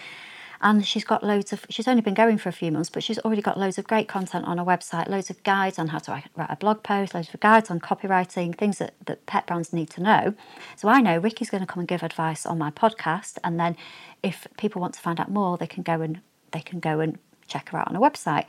and 0.61 0.85
she's 0.87 1.05
got 1.05 1.25
loads 1.25 1.53
of. 1.53 1.65
She's 1.71 1.89
only 1.89 2.03
been 2.03 2.15
going 2.15 2.39
for 2.39 2.49
a 2.49 2.53
few 2.53 2.71
months, 2.71 2.91
but 2.91 3.03
she's 3.03 3.19
already 3.21 3.43
got 3.43 3.59
loads 3.59 3.79
of 3.79 3.87
great 3.87 4.09
content 4.09 4.45
on 4.45 4.59
her 4.59 4.65
website, 4.65 5.09
loads 5.09 5.31
of 5.31 5.43
guides 5.43 5.79
on 5.79 5.89
how 5.89 5.99
to 6.01 6.23
write 6.37 6.51
a 6.51 6.57
blog 6.57 6.83
post, 6.83 7.15
loads 7.15 7.33
of 7.33 7.41
guides 7.41 7.71
on 7.71 7.81
copywriting, 7.81 8.55
things 8.57 8.79
that, 8.79 8.95
that 9.07 9.25
pet 9.27 9.47
brands 9.47 9.73
need 9.73 9.89
to 9.91 10.03
know. 10.03 10.35
So 10.77 10.89
I 10.89 11.01
know 11.01 11.19
Ricky's 11.19 11.51
going 11.51 11.63
to 11.63 11.67
come 11.67 11.81
and 11.81 11.89
give 11.89 12.03
advice 12.03 12.45
on 12.45 12.59
my 12.59 12.71
podcast, 12.71 13.39
and 13.43 13.59
then 13.59 13.77
if 14.23 14.47
people 14.59 14.83
want 14.83 14.95
to 14.95 15.01
find 15.01 15.19
out 15.19 15.31
more, 15.31 15.57
they 15.57 15.67
can 15.67 15.83
go 15.83 16.01
and 16.03 16.21
they 16.53 16.61
can 16.61 16.81
go 16.81 17.01
and 17.01 17.19
check 17.51 17.69
her 17.71 17.79
out 17.79 17.89
on 17.89 17.95
her 17.95 18.01
website. 18.01 18.47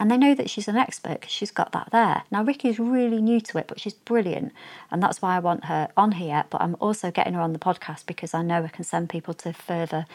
And 0.00 0.10
they 0.10 0.16
know 0.16 0.34
that 0.34 0.48
she's 0.48 0.68
an 0.68 0.76
expert 0.76 1.20
because 1.20 1.32
she's 1.32 1.50
got 1.50 1.72
that 1.72 1.88
there. 1.90 2.22
Now, 2.30 2.44
Ricky's 2.44 2.78
really 2.78 3.20
new 3.20 3.40
to 3.40 3.58
it, 3.58 3.66
but 3.66 3.80
she's 3.80 3.94
brilliant. 3.94 4.52
And 4.92 5.02
that's 5.02 5.20
why 5.20 5.36
I 5.36 5.40
want 5.40 5.64
her 5.64 5.88
on 5.96 6.12
here. 6.12 6.44
But 6.50 6.60
I'm 6.60 6.76
also 6.78 7.10
getting 7.10 7.34
her 7.34 7.40
on 7.40 7.52
the 7.52 7.58
podcast 7.58 8.06
because 8.06 8.32
I 8.32 8.42
know 8.42 8.62
I 8.62 8.68
can 8.68 8.84
send 8.84 9.10
people 9.10 9.34
to 9.34 9.52
further 9.52 10.06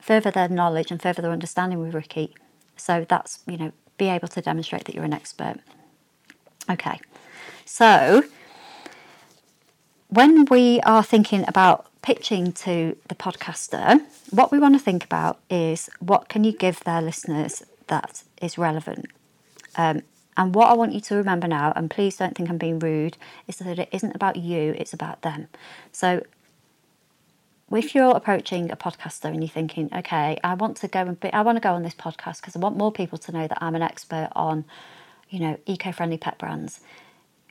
further 0.00 0.32
their 0.32 0.48
knowledge 0.48 0.90
and 0.90 1.00
further 1.00 1.22
their 1.22 1.30
understanding 1.30 1.78
with 1.78 1.94
Ricky. 1.94 2.34
So 2.76 3.06
that's, 3.08 3.38
you 3.46 3.56
know, 3.56 3.72
be 3.96 4.08
able 4.08 4.28
to 4.28 4.40
demonstrate 4.40 4.84
that 4.86 4.94
you're 4.94 5.04
an 5.04 5.14
expert. 5.14 5.58
Okay. 6.68 6.98
So 7.64 8.24
when 10.08 10.44
we 10.46 10.80
are 10.80 11.04
thinking 11.04 11.44
about 11.46 11.86
pitching 12.02 12.52
to 12.52 12.96
the 13.08 13.14
podcaster, 13.14 14.00
what 14.30 14.50
we 14.52 14.58
want 14.58 14.74
to 14.74 14.80
think 14.80 15.04
about 15.04 15.40
is 15.48 15.88
what 16.00 16.28
can 16.28 16.44
you 16.44 16.52
give 16.52 16.80
their 16.80 17.00
listeners 17.00 17.62
that 17.86 18.24
is 18.40 18.58
relevant. 18.58 19.06
Um, 19.76 20.02
and 20.36 20.54
what 20.54 20.68
I 20.68 20.74
want 20.74 20.92
you 20.92 21.00
to 21.00 21.16
remember 21.16 21.46
now, 21.46 21.72
and 21.76 21.90
please 21.90 22.16
don't 22.16 22.34
think 22.34 22.48
I'm 22.48 22.58
being 22.58 22.78
rude, 22.78 23.16
is 23.46 23.56
that 23.56 23.78
it 23.78 23.88
isn't 23.92 24.14
about 24.14 24.36
you, 24.36 24.74
it's 24.78 24.92
about 24.92 25.22
them. 25.22 25.48
So 25.92 26.24
if 27.70 27.94
you're 27.94 28.16
approaching 28.16 28.70
a 28.70 28.76
podcaster 28.76 29.26
and 29.26 29.42
you're 29.42 29.48
thinking, 29.48 29.88
okay, 29.94 30.38
I 30.42 30.54
want 30.54 30.76
to 30.78 30.88
go 30.88 31.00
and 31.00 31.20
be, 31.20 31.32
I 31.32 31.42
want 31.42 31.56
to 31.56 31.60
go 31.60 31.72
on 31.74 31.82
this 31.82 31.94
podcast 31.94 32.40
because 32.40 32.56
I 32.56 32.58
want 32.58 32.76
more 32.76 32.92
people 32.92 33.18
to 33.18 33.32
know 33.32 33.46
that 33.46 33.58
I'm 33.60 33.74
an 33.74 33.82
expert 33.82 34.30
on, 34.34 34.64
you 35.28 35.40
know, 35.40 35.58
eco-friendly 35.66 36.18
pet 36.18 36.38
brands. 36.38 36.80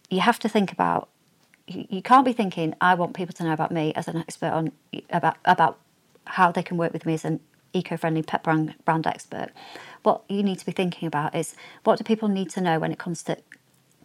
You 0.09 0.19
have 0.19 0.39
to 0.39 0.49
think 0.49 0.71
about 0.71 1.09
you, 1.67 2.01
can't 2.01 2.25
be 2.25 2.33
thinking 2.33 2.75
I 2.81 2.95
want 2.95 3.13
people 3.13 3.33
to 3.33 3.43
know 3.43 3.53
about 3.53 3.71
me 3.71 3.93
as 3.95 4.07
an 4.07 4.17
expert 4.17 4.51
on 4.51 4.71
about 5.09 5.37
about 5.45 5.79
how 6.25 6.51
they 6.51 6.63
can 6.63 6.77
work 6.77 6.93
with 6.93 7.05
me 7.05 7.13
as 7.13 7.25
an 7.25 7.39
eco-friendly 7.73 8.23
pet 8.23 8.43
brand, 8.43 8.75
brand 8.85 9.07
expert. 9.07 9.49
What 10.03 10.23
you 10.27 10.43
need 10.43 10.59
to 10.59 10.65
be 10.65 10.71
thinking 10.71 11.07
about 11.07 11.35
is 11.35 11.55
what 11.83 11.97
do 11.97 12.03
people 12.03 12.27
need 12.27 12.49
to 12.51 12.61
know 12.61 12.79
when 12.79 12.91
it 12.91 12.99
comes 12.99 13.23
to 13.23 13.37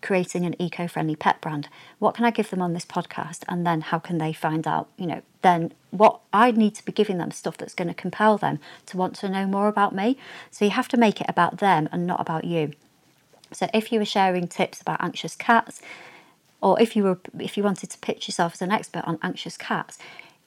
creating 0.02 0.44
an 0.44 0.54
eco-friendly 0.60 1.16
pet 1.16 1.40
brand? 1.40 1.68
What 1.98 2.14
can 2.14 2.24
I 2.24 2.30
give 2.30 2.50
them 2.50 2.62
on 2.62 2.74
this 2.74 2.84
podcast, 2.84 3.42
and 3.48 3.66
then 3.66 3.80
how 3.80 3.98
can 3.98 4.18
they 4.18 4.32
find 4.32 4.66
out? 4.66 4.88
You 4.96 5.06
know, 5.06 5.22
then 5.42 5.72
what 5.90 6.20
I 6.32 6.50
need 6.50 6.74
to 6.76 6.84
be 6.84 6.92
giving 6.92 7.18
them 7.18 7.30
stuff 7.30 7.56
that's 7.56 7.74
going 7.74 7.88
to 7.88 7.94
compel 7.94 8.38
them 8.38 8.60
to 8.86 8.96
want 8.96 9.16
to 9.16 9.28
know 9.28 9.46
more 9.46 9.68
about 9.68 9.94
me. 9.94 10.16
So 10.50 10.64
you 10.64 10.70
have 10.72 10.88
to 10.88 10.96
make 10.96 11.20
it 11.20 11.26
about 11.28 11.58
them 11.58 11.88
and 11.90 12.06
not 12.06 12.20
about 12.20 12.44
you. 12.44 12.72
So 13.52 13.68
if 13.72 13.92
you 13.92 13.98
were 13.98 14.04
sharing 14.04 14.48
tips 14.48 14.80
about 14.80 15.02
anxious 15.02 15.34
cats, 15.34 15.80
or 16.60 16.80
if 16.80 16.96
you 16.96 17.04
were 17.04 17.18
if 17.38 17.56
you 17.56 17.62
wanted 17.62 17.90
to 17.90 17.98
pitch 17.98 18.28
yourself 18.28 18.54
as 18.54 18.62
an 18.62 18.72
expert 18.72 19.04
on 19.04 19.18
anxious 19.22 19.56
cats, 19.56 19.98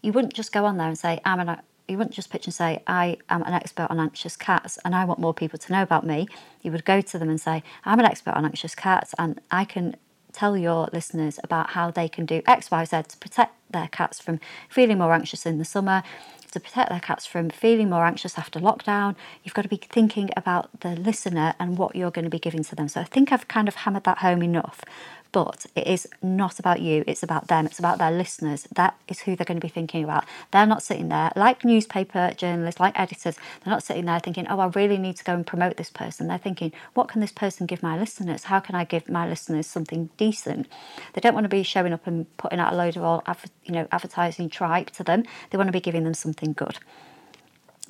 you 0.02 0.12
wouldn't 0.12 0.34
just 0.34 0.52
go 0.52 0.66
on 0.66 0.78
there 0.78 0.88
and 0.88 0.98
say 0.98 1.20
I'm 1.26 1.40
an 1.40 1.62
you 1.88 1.98
wouldn't 1.98 2.14
just 2.14 2.30
pitch 2.30 2.46
and 2.46 2.54
say 2.54 2.84
I 2.86 3.18
am 3.30 3.42
an 3.42 3.54
expert 3.54 3.88
on 3.90 4.00
anxious 4.00 4.38
cats 4.38 4.78
and 4.86 4.96
I 4.96 5.06
want 5.06 5.20
more 5.20 5.34
people 5.34 5.58
to 5.58 5.74
know 5.74 5.82
about 5.82 6.06
me. 6.06 6.28
You 6.62 6.72
would 6.72 6.86
go 6.86 7.02
to 7.02 7.18
them 7.18 7.30
and 7.30 7.42
say 7.42 7.64
I'm 7.84 8.00
an 8.00 8.06
expert 8.06 8.36
on 8.36 8.46
anxious 8.46 8.76
cats 8.76 9.16
and 9.18 9.42
I 9.50 9.66
can 9.66 9.96
tell 10.32 10.56
your 10.56 10.88
listeners 10.94 11.40
about 11.44 11.72
how 11.72 11.90
they 11.90 12.08
can 12.08 12.26
do 12.26 12.42
X, 12.46 12.70
Y, 12.70 12.86
Z 12.86 13.04
to 13.10 13.18
protect 13.18 13.56
their 13.72 13.88
cats 13.88 14.20
from 14.20 14.40
feeling 14.70 15.00
more 15.00 15.14
anxious 15.14 15.46
in 15.46 15.58
the 15.58 15.66
summer, 15.66 16.04
to 16.52 16.60
protect 16.60 16.90
their 16.90 17.00
cats 17.00 17.26
from 17.26 17.50
feeling 17.50 17.90
more 17.90 18.06
anxious 18.06 18.38
after 18.38 18.60
lockdown. 18.60 19.16
You've 19.44 19.54
got 19.54 19.64
to 19.64 19.70
be 19.70 19.78
thinking 19.78 20.30
about 20.36 20.82
the 20.82 20.96
listener 20.96 21.54
and 21.60 21.78
what 21.78 21.96
you're 21.96 22.12
going 22.12 22.26
to 22.26 22.32
be 22.32 22.40
giving 22.40 22.64
to 22.64 22.76
them. 22.76 22.88
So 22.88 23.02
I 23.02 23.04
think 23.04 23.32
I've 23.32 23.48
kind 23.48 23.68
of 23.68 23.76
hammered 23.76 24.04
that 24.06 24.20
home 24.20 24.42
enough. 24.42 24.82
But 25.32 25.66
it 25.76 25.88
is 25.88 26.08
not 26.22 26.60
about 26.60 26.82
you, 26.82 27.04
it's 27.06 27.24
about 27.24 27.48
them, 27.48 27.66
it's 27.66 27.80
about 27.80 27.98
their 28.00 28.12
listeners. 28.12 28.68
That 28.74 28.96
is 29.08 29.22
who 29.22 29.36
they're 29.36 29.46
going 29.46 29.60
to 29.60 29.66
be 29.66 29.72
thinking 29.72 30.04
about. 30.04 30.26
They're 30.52 30.66
not 30.66 30.82
sitting 30.82 31.10
there, 31.10 31.32
like 31.36 31.64
newspaper 31.64 32.32
journalists, 32.36 32.80
like 32.80 33.00
editors, 33.00 33.36
they're 33.36 33.74
not 33.74 33.84
sitting 33.84 34.06
there 34.06 34.20
thinking, 34.20 34.48
oh, 34.50 34.60
I 34.60 34.68
really 34.68 34.98
need 34.98 35.18
to 35.18 35.24
go 35.24 35.34
and 35.34 35.46
promote 35.46 35.78
this 35.78 35.90
person. 35.90 36.28
They're 36.28 36.38
thinking, 36.38 36.72
what 36.94 37.08
can 37.08 37.22
this 37.22 37.32
person 37.32 37.68
give 37.68 37.84
my 37.84 37.98
listeners? 37.98 38.46
How 38.46 38.60
can 38.60 38.76
I 38.76 38.86
give 38.86 39.10
my 39.10 39.28
listeners 39.28 39.68
something 39.68 40.10
decent? 40.18 40.68
They 41.14 41.22
don't 41.22 41.34
want 41.34 41.46
to 41.46 41.50
be 41.50 41.64
showing 41.64 41.94
up 41.94 42.08
and 42.08 42.26
putting 42.38 42.60
out 42.60 42.74
a 42.74 42.76
load 42.76 42.98
of 42.98 43.04
all, 43.04 43.24
you 43.64 43.74
know, 43.74 43.88
advertising 43.92 44.50
tripe 44.50 44.90
to 44.92 45.04
them. 45.04 45.24
They 45.50 45.58
want 45.58 45.68
to 45.68 45.74
be 45.74 45.80
giving 45.80 46.04
them 46.04 46.14
something 46.14 46.54
good. 46.54 46.80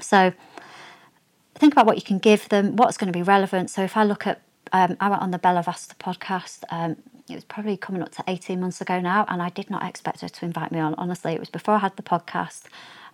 So 0.01 0.33
think 1.55 1.73
about 1.73 1.85
what 1.85 1.97
you 1.97 2.03
can 2.03 2.19
give 2.19 2.49
them, 2.49 2.75
what's 2.75 2.97
going 2.97 3.11
to 3.11 3.17
be 3.17 3.23
relevant. 3.23 3.69
So 3.69 3.83
if 3.83 3.95
I 3.95 4.03
look 4.03 4.25
at, 4.27 4.41
um, 4.71 4.97
I 4.99 5.09
went 5.09 5.21
on 5.21 5.31
the 5.31 5.39
Bella 5.39 5.63
Vasta 5.63 5.95
podcast. 5.95 6.63
Um, 6.69 6.97
it 7.33 7.37
was 7.37 7.45
probably 7.45 7.77
coming 7.77 8.01
up 8.01 8.11
to 8.13 8.23
18 8.27 8.59
months 8.59 8.81
ago 8.81 8.99
now, 8.99 9.25
and 9.27 9.41
I 9.41 9.49
did 9.49 9.69
not 9.69 9.83
expect 9.83 10.21
her 10.21 10.29
to 10.29 10.45
invite 10.45 10.71
me 10.71 10.79
on. 10.79 10.95
Honestly, 10.95 11.33
it 11.33 11.39
was 11.39 11.49
before 11.49 11.75
I 11.75 11.79
had 11.79 11.95
the 11.95 12.03
podcast. 12.03 12.63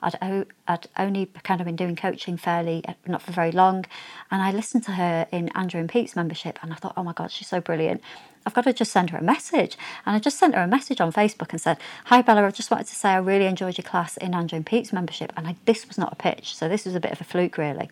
I'd, 0.02 0.46
I'd 0.68 0.88
only 0.98 1.28
kind 1.44 1.62
of 1.62 1.66
been 1.66 1.76
doing 1.76 1.96
coaching 1.96 2.38
fairly, 2.38 2.84
uh, 2.88 2.94
not 3.08 3.22
for 3.22 3.32
very 3.32 3.52
long. 3.52 3.86
And 4.30 4.42
I 4.42 4.52
listened 4.52 4.84
to 4.86 4.92
her 4.94 5.28
in 5.32 5.50
Andrew 5.50 5.80
and 5.80 5.90
Pete's 5.90 6.16
membership, 6.16 6.60
and 6.62 6.72
I 6.72 6.76
thought, 6.76 6.94
oh 6.96 7.04
my 7.04 7.14
God, 7.14 7.32
she's 7.32 7.48
so 7.48 7.60
brilliant. 7.60 8.02
I've 8.46 8.54
got 8.54 8.66
to 8.66 8.74
just 8.74 8.92
send 8.92 9.10
her 9.10 9.18
a 9.18 9.24
message. 9.24 9.78
And 10.06 10.16
I 10.16 10.20
just 10.20 10.38
sent 10.38 10.54
her 10.54 10.62
a 10.62 10.68
message 10.68 11.02
on 11.02 11.12
Facebook 11.12 11.52
and 11.52 11.60
said, 11.60 11.78
Hi 12.06 12.22
Bella, 12.22 12.46
I 12.46 12.52
just 12.52 12.70
wanted 12.70 12.88
to 12.88 12.96
say 12.96 13.10
I 13.10 13.18
really 13.18 13.46
enjoyed 13.46 13.78
your 13.78 13.86
class 13.86 14.18
in 14.18 14.36
Andrew 14.36 14.58
and 14.58 14.66
Pete's 14.66 14.94
membership. 14.94 15.34
And 15.36 15.48
I, 15.48 15.56
this 15.66 15.88
was 15.88 15.98
not 15.98 16.14
a 16.14 16.16
pitch, 16.16 16.56
so 16.56 16.70
this 16.70 16.86
was 16.86 16.94
a 16.94 17.00
bit 17.00 17.12
of 17.12 17.22
a 17.22 17.24
fluke, 17.24 17.58
really. 17.58 17.90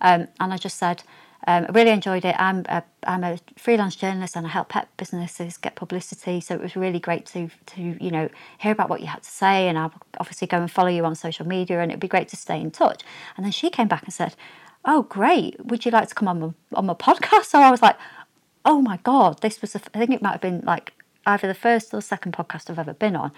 Um, 0.00 0.28
and 0.40 0.52
I 0.52 0.56
just 0.56 0.78
said, 0.78 1.04
um, 1.46 1.66
I 1.68 1.72
really 1.72 1.90
enjoyed 1.90 2.24
it. 2.24 2.36
I'm 2.38 2.64
a, 2.68 2.82
I'm 3.04 3.24
a 3.24 3.38
freelance 3.56 3.96
journalist 3.96 4.36
and 4.36 4.46
I 4.46 4.50
help 4.50 4.68
pet 4.68 4.88
businesses 4.96 5.56
get 5.56 5.74
publicity. 5.74 6.40
So 6.40 6.54
it 6.54 6.60
was 6.60 6.76
really 6.76 7.00
great 7.00 7.26
to 7.26 7.50
to 7.66 7.82
you 7.82 8.10
know 8.10 8.28
hear 8.58 8.72
about 8.72 8.90
what 8.90 9.00
you 9.00 9.06
had 9.06 9.22
to 9.22 9.30
say, 9.30 9.68
and 9.68 9.78
I'll 9.78 9.92
obviously 10.18 10.46
go 10.46 10.58
and 10.58 10.70
follow 10.70 10.88
you 10.88 11.04
on 11.04 11.14
social 11.14 11.46
media, 11.46 11.80
and 11.80 11.90
it'd 11.90 12.00
be 12.00 12.08
great 12.08 12.28
to 12.28 12.36
stay 12.36 12.60
in 12.60 12.70
touch. 12.70 13.02
And 13.36 13.44
then 13.44 13.52
she 13.52 13.70
came 13.70 13.88
back 13.88 14.04
and 14.04 14.12
said, 14.12 14.34
"Oh, 14.84 15.02
great! 15.02 15.64
Would 15.64 15.84
you 15.84 15.90
like 15.90 16.08
to 16.08 16.14
come 16.14 16.28
on 16.28 16.40
my, 16.40 16.50
on 16.74 16.86
my 16.86 16.94
podcast?" 16.94 17.46
So 17.46 17.60
I 17.60 17.70
was 17.70 17.82
like, 17.82 17.96
"Oh 18.64 18.80
my 18.82 18.98
god, 18.98 19.40
this 19.40 19.60
was 19.62 19.74
a, 19.74 19.80
I 19.94 19.98
think 19.98 20.10
it 20.10 20.22
might 20.22 20.32
have 20.32 20.40
been 20.42 20.60
like 20.60 20.92
either 21.26 21.48
the 21.48 21.54
first 21.54 21.94
or 21.94 22.02
second 22.02 22.32
podcast 22.32 22.68
I've 22.68 22.78
ever 22.78 22.94
been 22.94 23.16
on." 23.16 23.32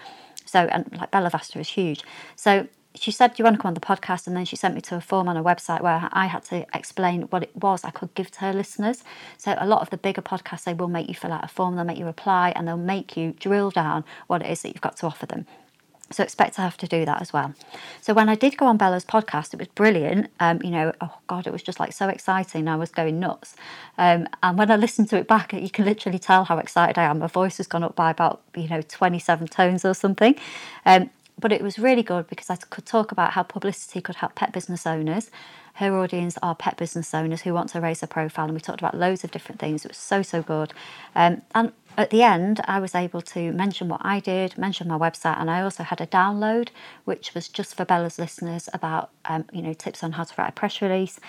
So 0.45 0.67
and 0.71 0.89
like 0.97 1.11
Bella 1.11 1.29
Vasta 1.29 1.59
is 1.59 1.69
huge. 1.69 2.03
So 2.35 2.67
she 2.95 3.11
said, 3.11 3.33
Do 3.33 3.35
you 3.39 3.45
want 3.45 3.57
to 3.57 3.61
come 3.61 3.69
on 3.69 3.73
the 3.73 3.79
podcast? 3.79 4.27
And 4.27 4.35
then 4.35 4.45
she 4.45 4.55
sent 4.55 4.75
me 4.75 4.81
to 4.81 4.95
a 4.95 5.01
form 5.01 5.27
on 5.27 5.37
a 5.37 5.43
website 5.43 5.81
where 5.81 6.09
I 6.11 6.27
had 6.27 6.43
to 6.45 6.65
explain 6.75 7.23
what 7.23 7.43
it 7.43 7.55
was 7.55 7.83
I 7.83 7.91
could 7.91 8.13
give 8.13 8.31
to 8.31 8.39
her 8.41 8.53
listeners. 8.53 9.03
So, 9.37 9.55
a 9.57 9.67
lot 9.67 9.81
of 9.81 9.89
the 9.89 9.97
bigger 9.97 10.21
podcasts, 10.21 10.63
they 10.63 10.73
will 10.73 10.87
make 10.87 11.07
you 11.07 11.15
fill 11.15 11.31
out 11.31 11.43
a 11.43 11.47
form, 11.47 11.75
they'll 11.75 11.85
make 11.85 11.97
you 11.97 12.05
reply, 12.05 12.53
and 12.55 12.67
they'll 12.67 12.77
make 12.77 13.17
you 13.17 13.33
drill 13.39 13.71
down 13.71 14.03
what 14.27 14.41
it 14.41 14.49
is 14.49 14.61
that 14.61 14.69
you've 14.69 14.81
got 14.81 14.97
to 14.97 15.07
offer 15.07 15.25
them. 15.25 15.45
So 16.11 16.21
expect 16.21 16.55
to 16.55 16.61
have 16.61 16.77
to 16.77 16.87
do 16.87 17.05
that 17.05 17.21
as 17.21 17.33
well. 17.33 17.55
So 18.01 18.13
when 18.13 18.29
I 18.29 18.35
did 18.35 18.57
go 18.57 18.67
on 18.67 18.77
Bella's 18.77 19.05
podcast, 19.05 19.53
it 19.53 19.59
was 19.59 19.67
brilliant. 19.69 20.29
Um, 20.39 20.61
you 20.63 20.69
know, 20.69 20.93
oh 21.01 21.17
God, 21.27 21.47
it 21.47 21.53
was 21.53 21.63
just 21.63 21.79
like 21.79 21.91
so 21.91 22.07
exciting. 22.07 22.67
I 22.67 22.75
was 22.75 22.91
going 22.91 23.19
nuts. 23.19 23.55
Um, 23.97 24.27
and 24.43 24.57
when 24.57 24.69
I 24.69 24.75
listened 24.75 25.09
to 25.09 25.17
it 25.17 25.27
back, 25.27 25.53
you 25.53 25.69
can 25.69 25.85
literally 25.85 26.19
tell 26.19 26.43
how 26.43 26.59
excited 26.59 26.99
I 26.99 27.05
am. 27.05 27.19
My 27.19 27.27
voice 27.27 27.57
has 27.57 27.67
gone 27.67 27.83
up 27.83 27.95
by 27.95 28.11
about, 28.11 28.41
you 28.55 28.67
know, 28.67 28.81
27 28.81 29.47
tones 29.47 29.85
or 29.85 29.95
something. 29.95 30.35
Um, 30.85 31.09
but 31.39 31.51
it 31.51 31.61
was 31.61 31.79
really 31.79 32.03
good 32.03 32.27
because 32.27 32.49
I 32.49 32.55
could 32.55 32.85
talk 32.85 33.11
about 33.11 33.31
how 33.31 33.43
publicity 33.43 34.01
could 34.01 34.15
help 34.15 34.35
pet 34.35 34.53
business 34.53 34.85
owners. 34.87 35.31
Her 35.75 35.97
audience 35.97 36.37
are 36.43 36.53
pet 36.53 36.77
business 36.77 37.13
owners 37.13 37.41
who 37.41 37.53
want 37.53 37.69
to 37.69 37.81
raise 37.81 38.01
their 38.01 38.07
profile, 38.07 38.45
and 38.45 38.53
we 38.53 38.59
talked 38.59 38.81
about 38.81 38.95
loads 38.95 39.23
of 39.23 39.31
different 39.31 39.59
things. 39.59 39.83
It 39.83 39.89
was 39.89 39.97
so, 39.97 40.21
so 40.21 40.43
good. 40.43 40.73
Um, 41.15 41.41
and 41.55 41.71
at 41.97 42.11
the 42.11 42.21
end, 42.21 42.61
I 42.65 42.79
was 42.79 42.93
able 42.95 43.21
to 43.21 43.51
mention 43.51 43.87
what 43.89 44.01
I 44.03 44.19
did, 44.19 44.57
mention 44.57 44.87
my 44.87 44.97
website, 44.97 45.39
and 45.39 45.49
I 45.49 45.61
also 45.61 45.83
had 45.83 45.99
a 45.99 46.07
download, 46.07 46.69
which 47.05 47.33
was 47.33 47.47
just 47.47 47.75
for 47.75 47.85
Bella's 47.85 48.19
listeners 48.19 48.69
about, 48.73 49.09
um, 49.25 49.45
you 49.51 49.61
know, 49.61 49.73
tips 49.73 50.03
on 50.03 50.13
how 50.13 50.23
to 50.23 50.33
write 50.37 50.49
a 50.49 50.53
press 50.53 50.81
release. 50.81 51.19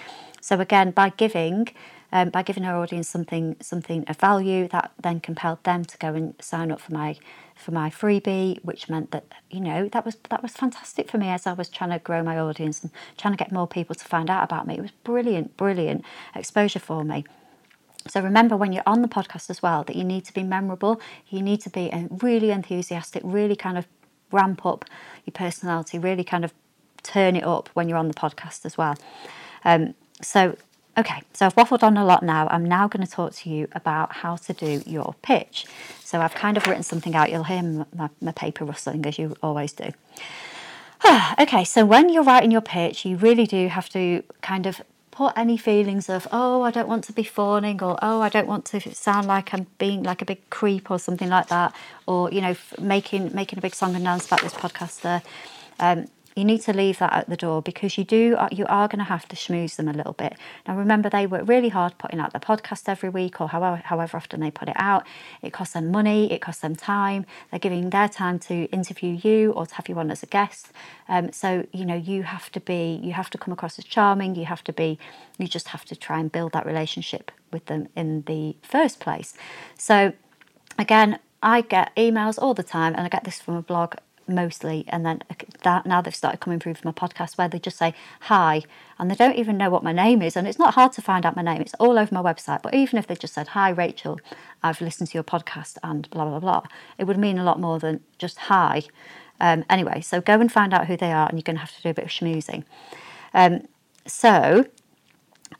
So 0.40 0.60
again, 0.60 0.90
by 0.90 1.08
giving, 1.10 1.68
um, 2.14 2.30
by 2.30 2.42
giving 2.42 2.64
our 2.64 2.80
audience 2.80 3.08
something, 3.08 3.56
something 3.60 4.04
of 4.08 4.16
value, 4.16 4.68
that 4.68 4.92
then 5.02 5.18
compelled 5.18 5.62
them 5.64 5.84
to 5.84 5.98
go 5.98 6.14
and 6.14 6.34
sign 6.40 6.70
up 6.70 6.80
for 6.80 6.94
my 6.94 7.16
for 7.56 7.72
my 7.72 7.90
freebie, 7.90 8.64
which 8.64 8.88
meant 8.88 9.10
that 9.10 9.24
you 9.50 9.60
know 9.60 9.88
that 9.88 10.04
was 10.04 10.16
that 10.30 10.40
was 10.40 10.52
fantastic 10.52 11.10
for 11.10 11.18
me 11.18 11.28
as 11.28 11.46
I 11.46 11.52
was 11.52 11.68
trying 11.68 11.90
to 11.90 11.98
grow 11.98 12.22
my 12.22 12.38
audience 12.38 12.82
and 12.82 12.92
trying 13.18 13.34
to 13.34 13.36
get 13.36 13.50
more 13.50 13.66
people 13.66 13.96
to 13.96 14.04
find 14.04 14.30
out 14.30 14.44
about 14.44 14.66
me. 14.66 14.76
It 14.78 14.80
was 14.80 14.92
brilliant, 14.92 15.56
brilliant 15.56 16.04
exposure 16.36 16.78
for 16.78 17.04
me. 17.04 17.24
So 18.06 18.20
remember 18.20 18.56
when 18.56 18.72
you're 18.72 18.84
on 18.86 19.02
the 19.02 19.08
podcast 19.08 19.50
as 19.50 19.60
well 19.60 19.82
that 19.84 19.96
you 19.96 20.04
need 20.04 20.24
to 20.26 20.32
be 20.32 20.44
memorable. 20.44 21.00
You 21.28 21.42
need 21.42 21.62
to 21.62 21.70
be 21.70 21.90
really 22.22 22.50
enthusiastic, 22.50 23.22
really 23.24 23.56
kind 23.56 23.76
of 23.76 23.88
ramp 24.30 24.64
up 24.64 24.84
your 25.24 25.32
personality, 25.32 25.98
really 25.98 26.22
kind 26.22 26.44
of 26.44 26.52
turn 27.02 27.34
it 27.34 27.44
up 27.44 27.70
when 27.74 27.88
you're 27.88 27.98
on 27.98 28.08
the 28.08 28.14
podcast 28.14 28.64
as 28.64 28.78
well. 28.78 28.94
Um, 29.64 29.94
so 30.22 30.56
Okay, 30.96 31.22
so 31.32 31.46
I've 31.46 31.56
waffled 31.56 31.82
on 31.82 31.96
a 31.96 32.04
lot 32.04 32.22
now. 32.22 32.46
I'm 32.48 32.64
now 32.64 32.86
going 32.86 33.04
to 33.04 33.10
talk 33.10 33.34
to 33.34 33.50
you 33.50 33.66
about 33.72 34.12
how 34.12 34.36
to 34.36 34.52
do 34.52 34.80
your 34.86 35.14
pitch. 35.22 35.66
So 36.04 36.20
I've 36.20 36.34
kind 36.34 36.56
of 36.56 36.66
written 36.68 36.84
something 36.84 37.16
out. 37.16 37.32
You'll 37.32 37.44
hear 37.44 37.62
my, 37.62 38.08
my 38.20 38.32
paper 38.32 38.64
rustling 38.64 39.04
as 39.04 39.18
you 39.18 39.34
always 39.42 39.72
do. 39.72 39.90
okay, 41.40 41.64
so 41.64 41.84
when 41.84 42.10
you're 42.10 42.22
writing 42.22 42.52
your 42.52 42.60
pitch, 42.60 43.04
you 43.04 43.16
really 43.16 43.46
do 43.46 43.66
have 43.68 43.88
to 43.90 44.22
kind 44.40 44.66
of 44.66 44.80
put 45.10 45.32
any 45.36 45.56
feelings 45.56 46.08
of 46.08 46.26
oh 46.32 46.62
I 46.62 46.72
don't 46.72 46.88
want 46.88 47.04
to 47.04 47.12
be 47.12 47.22
fawning 47.22 47.80
or 47.80 47.96
oh 48.02 48.20
I 48.20 48.28
don't 48.28 48.48
want 48.48 48.64
to 48.66 48.80
sound 48.92 49.28
like 49.28 49.54
I'm 49.54 49.68
being 49.78 50.02
like 50.02 50.20
a 50.22 50.24
big 50.24 50.50
creep 50.50 50.90
or 50.90 50.98
something 50.98 51.28
like 51.28 51.46
that 51.48 51.72
or 52.08 52.32
you 52.32 52.40
know 52.40 52.56
making 52.80 53.32
making 53.32 53.60
a 53.60 53.62
big 53.62 53.76
song 53.76 53.94
and 53.94 54.04
dance 54.04 54.26
about 54.26 54.40
this 54.40 54.54
podcaster. 54.54 55.22
Um, 55.78 56.08
you 56.34 56.44
need 56.44 56.62
to 56.62 56.72
leave 56.72 56.98
that 56.98 57.12
at 57.12 57.28
the 57.28 57.36
door 57.36 57.62
because 57.62 57.96
you 57.96 58.04
do 58.04 58.34
uh, 58.36 58.48
you 58.50 58.66
are 58.66 58.88
going 58.88 58.98
to 58.98 59.04
have 59.04 59.28
to 59.28 59.36
schmooze 59.36 59.76
them 59.76 59.88
a 59.88 59.92
little 59.92 60.12
bit. 60.12 60.34
Now 60.66 60.76
remember 60.76 61.08
they 61.08 61.26
work 61.26 61.46
really 61.46 61.68
hard 61.68 61.96
putting 61.98 62.20
out 62.20 62.32
the 62.32 62.40
podcast 62.40 62.88
every 62.88 63.08
week 63.08 63.40
or 63.40 63.48
however 63.48 63.82
however 63.84 64.16
often 64.16 64.40
they 64.40 64.50
put 64.50 64.68
it 64.68 64.76
out. 64.76 65.06
It 65.42 65.52
costs 65.52 65.74
them 65.74 65.90
money, 65.90 66.32
it 66.32 66.40
costs 66.40 66.62
them 66.62 66.74
time. 66.74 67.24
They're 67.50 67.60
giving 67.60 67.90
their 67.90 68.08
time 68.08 68.38
to 68.40 68.64
interview 68.66 69.18
you 69.22 69.52
or 69.52 69.66
to 69.66 69.74
have 69.76 69.88
you 69.88 69.98
on 69.98 70.10
as 70.10 70.22
a 70.22 70.26
guest. 70.26 70.72
Um, 71.08 71.32
so 71.32 71.66
you 71.72 71.84
know 71.84 71.94
you 71.96 72.24
have 72.24 72.50
to 72.52 72.60
be 72.60 73.00
you 73.02 73.12
have 73.12 73.30
to 73.30 73.38
come 73.38 73.52
across 73.52 73.78
as 73.78 73.84
charming. 73.84 74.34
You 74.34 74.46
have 74.46 74.64
to 74.64 74.72
be 74.72 74.98
you 75.38 75.46
just 75.46 75.68
have 75.68 75.84
to 75.86 75.96
try 75.96 76.18
and 76.18 76.30
build 76.30 76.52
that 76.52 76.66
relationship 76.66 77.30
with 77.52 77.66
them 77.66 77.88
in 77.94 78.22
the 78.22 78.56
first 78.62 78.98
place. 78.98 79.34
So 79.78 80.12
again, 80.78 81.18
I 81.42 81.60
get 81.60 81.94
emails 81.96 82.38
all 82.40 82.54
the 82.54 82.62
time, 82.62 82.94
and 82.94 83.02
I 83.02 83.08
get 83.08 83.24
this 83.24 83.40
from 83.40 83.54
a 83.54 83.62
blog 83.62 83.94
mostly 84.26 84.84
and 84.88 85.04
then 85.04 85.22
that 85.62 85.86
now 85.86 86.00
they've 86.00 86.14
started 86.14 86.38
coming 86.40 86.58
through 86.58 86.74
from 86.74 86.88
my 86.88 86.92
podcast 86.92 87.36
where 87.36 87.48
they 87.48 87.58
just 87.58 87.76
say 87.76 87.94
hi 88.20 88.62
and 88.98 89.10
they 89.10 89.14
don't 89.14 89.36
even 89.36 89.56
know 89.56 89.70
what 89.70 89.82
my 89.82 89.92
name 89.92 90.22
is 90.22 90.36
and 90.36 90.46
it's 90.46 90.58
not 90.58 90.74
hard 90.74 90.92
to 90.92 91.02
find 91.02 91.26
out 91.26 91.36
my 91.36 91.42
name 91.42 91.60
it's 91.60 91.74
all 91.74 91.98
over 91.98 92.14
my 92.14 92.22
website 92.22 92.62
but 92.62 92.74
even 92.74 92.98
if 92.98 93.06
they 93.06 93.14
just 93.14 93.34
said 93.34 93.48
hi 93.48 93.70
rachel 93.70 94.18
i've 94.62 94.80
listened 94.80 95.08
to 95.08 95.14
your 95.14 95.24
podcast 95.24 95.76
and 95.82 96.08
blah 96.10 96.24
blah 96.24 96.40
blah 96.40 96.62
it 96.98 97.04
would 97.04 97.18
mean 97.18 97.38
a 97.38 97.44
lot 97.44 97.60
more 97.60 97.78
than 97.78 98.00
just 98.18 98.38
hi. 98.38 98.82
Um, 99.40 99.64
anyway 99.68 100.00
so 100.00 100.20
go 100.20 100.34
and 100.34 100.50
find 100.50 100.72
out 100.72 100.86
who 100.86 100.96
they 100.96 101.12
are 101.12 101.28
and 101.28 101.36
you're 101.38 101.42
going 101.42 101.56
to 101.56 101.60
have 101.60 101.74
to 101.76 101.82
do 101.82 101.90
a 101.90 101.94
bit 101.94 102.04
of 102.04 102.10
schmoozing. 102.10 102.64
Um, 103.34 103.66
so 104.06 104.66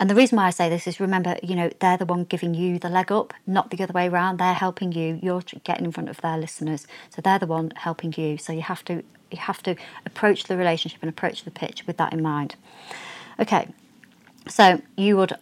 and 0.01 0.11
the 0.11 0.15
reason 0.15 0.37
why 0.37 0.47
I 0.47 0.51
say 0.51 0.69
this 0.69 0.87
is 0.87 1.01
remember, 1.01 1.37
you 1.43 1.55
know, 1.55 1.71
they're 1.81 1.97
the 1.97 2.05
one 2.05 2.25
giving 2.25 2.55
you 2.55 2.79
the 2.79 2.89
leg 2.89 3.13
up, 3.13 3.33
not 3.47 3.71
the 3.71 3.83
other 3.83 3.93
way 3.93 4.09
around. 4.09 4.39
They're 4.39 4.55
helping 4.55 4.93
you. 4.93 5.19
You're 5.23 5.43
getting 5.65 5.85
in 5.85 5.93
front 5.93 6.09
of 6.09 6.21
their 6.21 6.37
listeners, 6.39 6.87
so 7.11 7.23
they're 7.23 7.39
the 7.39 7.47
one 7.47 7.73
helping 7.77 8.13
you. 8.17 8.37
So 8.39 8.53
you 8.53 8.63
have 8.63 8.85
to 8.87 9.03
you 9.31 9.39
have 9.39 9.63
to 9.65 9.77
approach 10.07 10.45
the 10.45 10.57
relationship 10.57 11.01
and 11.03 11.09
approach 11.09 11.45
the 11.45 11.51
pitch 11.51 11.87
with 11.87 11.97
that 11.97 12.13
in 12.13 12.23
mind. 12.23 12.57
Okay, 13.39 13.69
so 14.49 14.81
you 14.97 15.17
would 15.17 15.33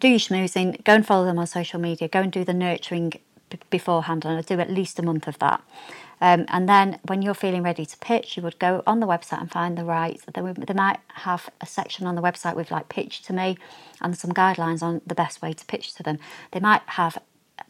do 0.00 0.08
your 0.08 0.18
schmoozing, 0.18 0.82
go 0.84 0.94
and 0.94 1.06
follow 1.06 1.24
them 1.24 1.38
on 1.38 1.46
social 1.46 1.80
media, 1.80 2.08
go 2.08 2.20
and 2.20 2.32
do 2.32 2.44
the 2.44 2.54
nurturing 2.54 3.12
b- 3.50 3.58
beforehand, 3.70 4.24
and 4.24 4.38
I 4.38 4.42
do 4.42 4.60
at 4.60 4.70
least 4.70 4.98
a 4.98 5.02
month 5.02 5.26
of 5.26 5.38
that. 5.40 5.62
Um, 6.20 6.44
and 6.48 6.68
then 6.68 6.98
when 7.06 7.22
you're 7.22 7.34
feeling 7.34 7.62
ready 7.62 7.86
to 7.86 7.96
pitch, 7.98 8.36
you 8.36 8.42
would 8.42 8.58
go 8.58 8.82
on 8.86 9.00
the 9.00 9.06
website 9.06 9.40
and 9.40 9.50
find 9.50 9.78
the 9.78 9.84
right. 9.84 10.20
They, 10.32 10.74
might 10.74 10.98
have 11.14 11.48
a 11.60 11.66
section 11.66 12.06
on 12.06 12.14
the 12.14 12.22
website 12.22 12.56
with 12.56 12.70
like 12.70 12.88
pitch 12.88 13.22
to 13.22 13.32
me 13.32 13.58
and 14.00 14.16
some 14.16 14.32
guidelines 14.32 14.82
on 14.82 15.00
the 15.06 15.14
best 15.14 15.42
way 15.42 15.52
to 15.52 15.64
pitch 15.66 15.94
to 15.94 16.02
them. 16.02 16.18
They 16.52 16.60
might 16.60 16.82
have 16.86 17.18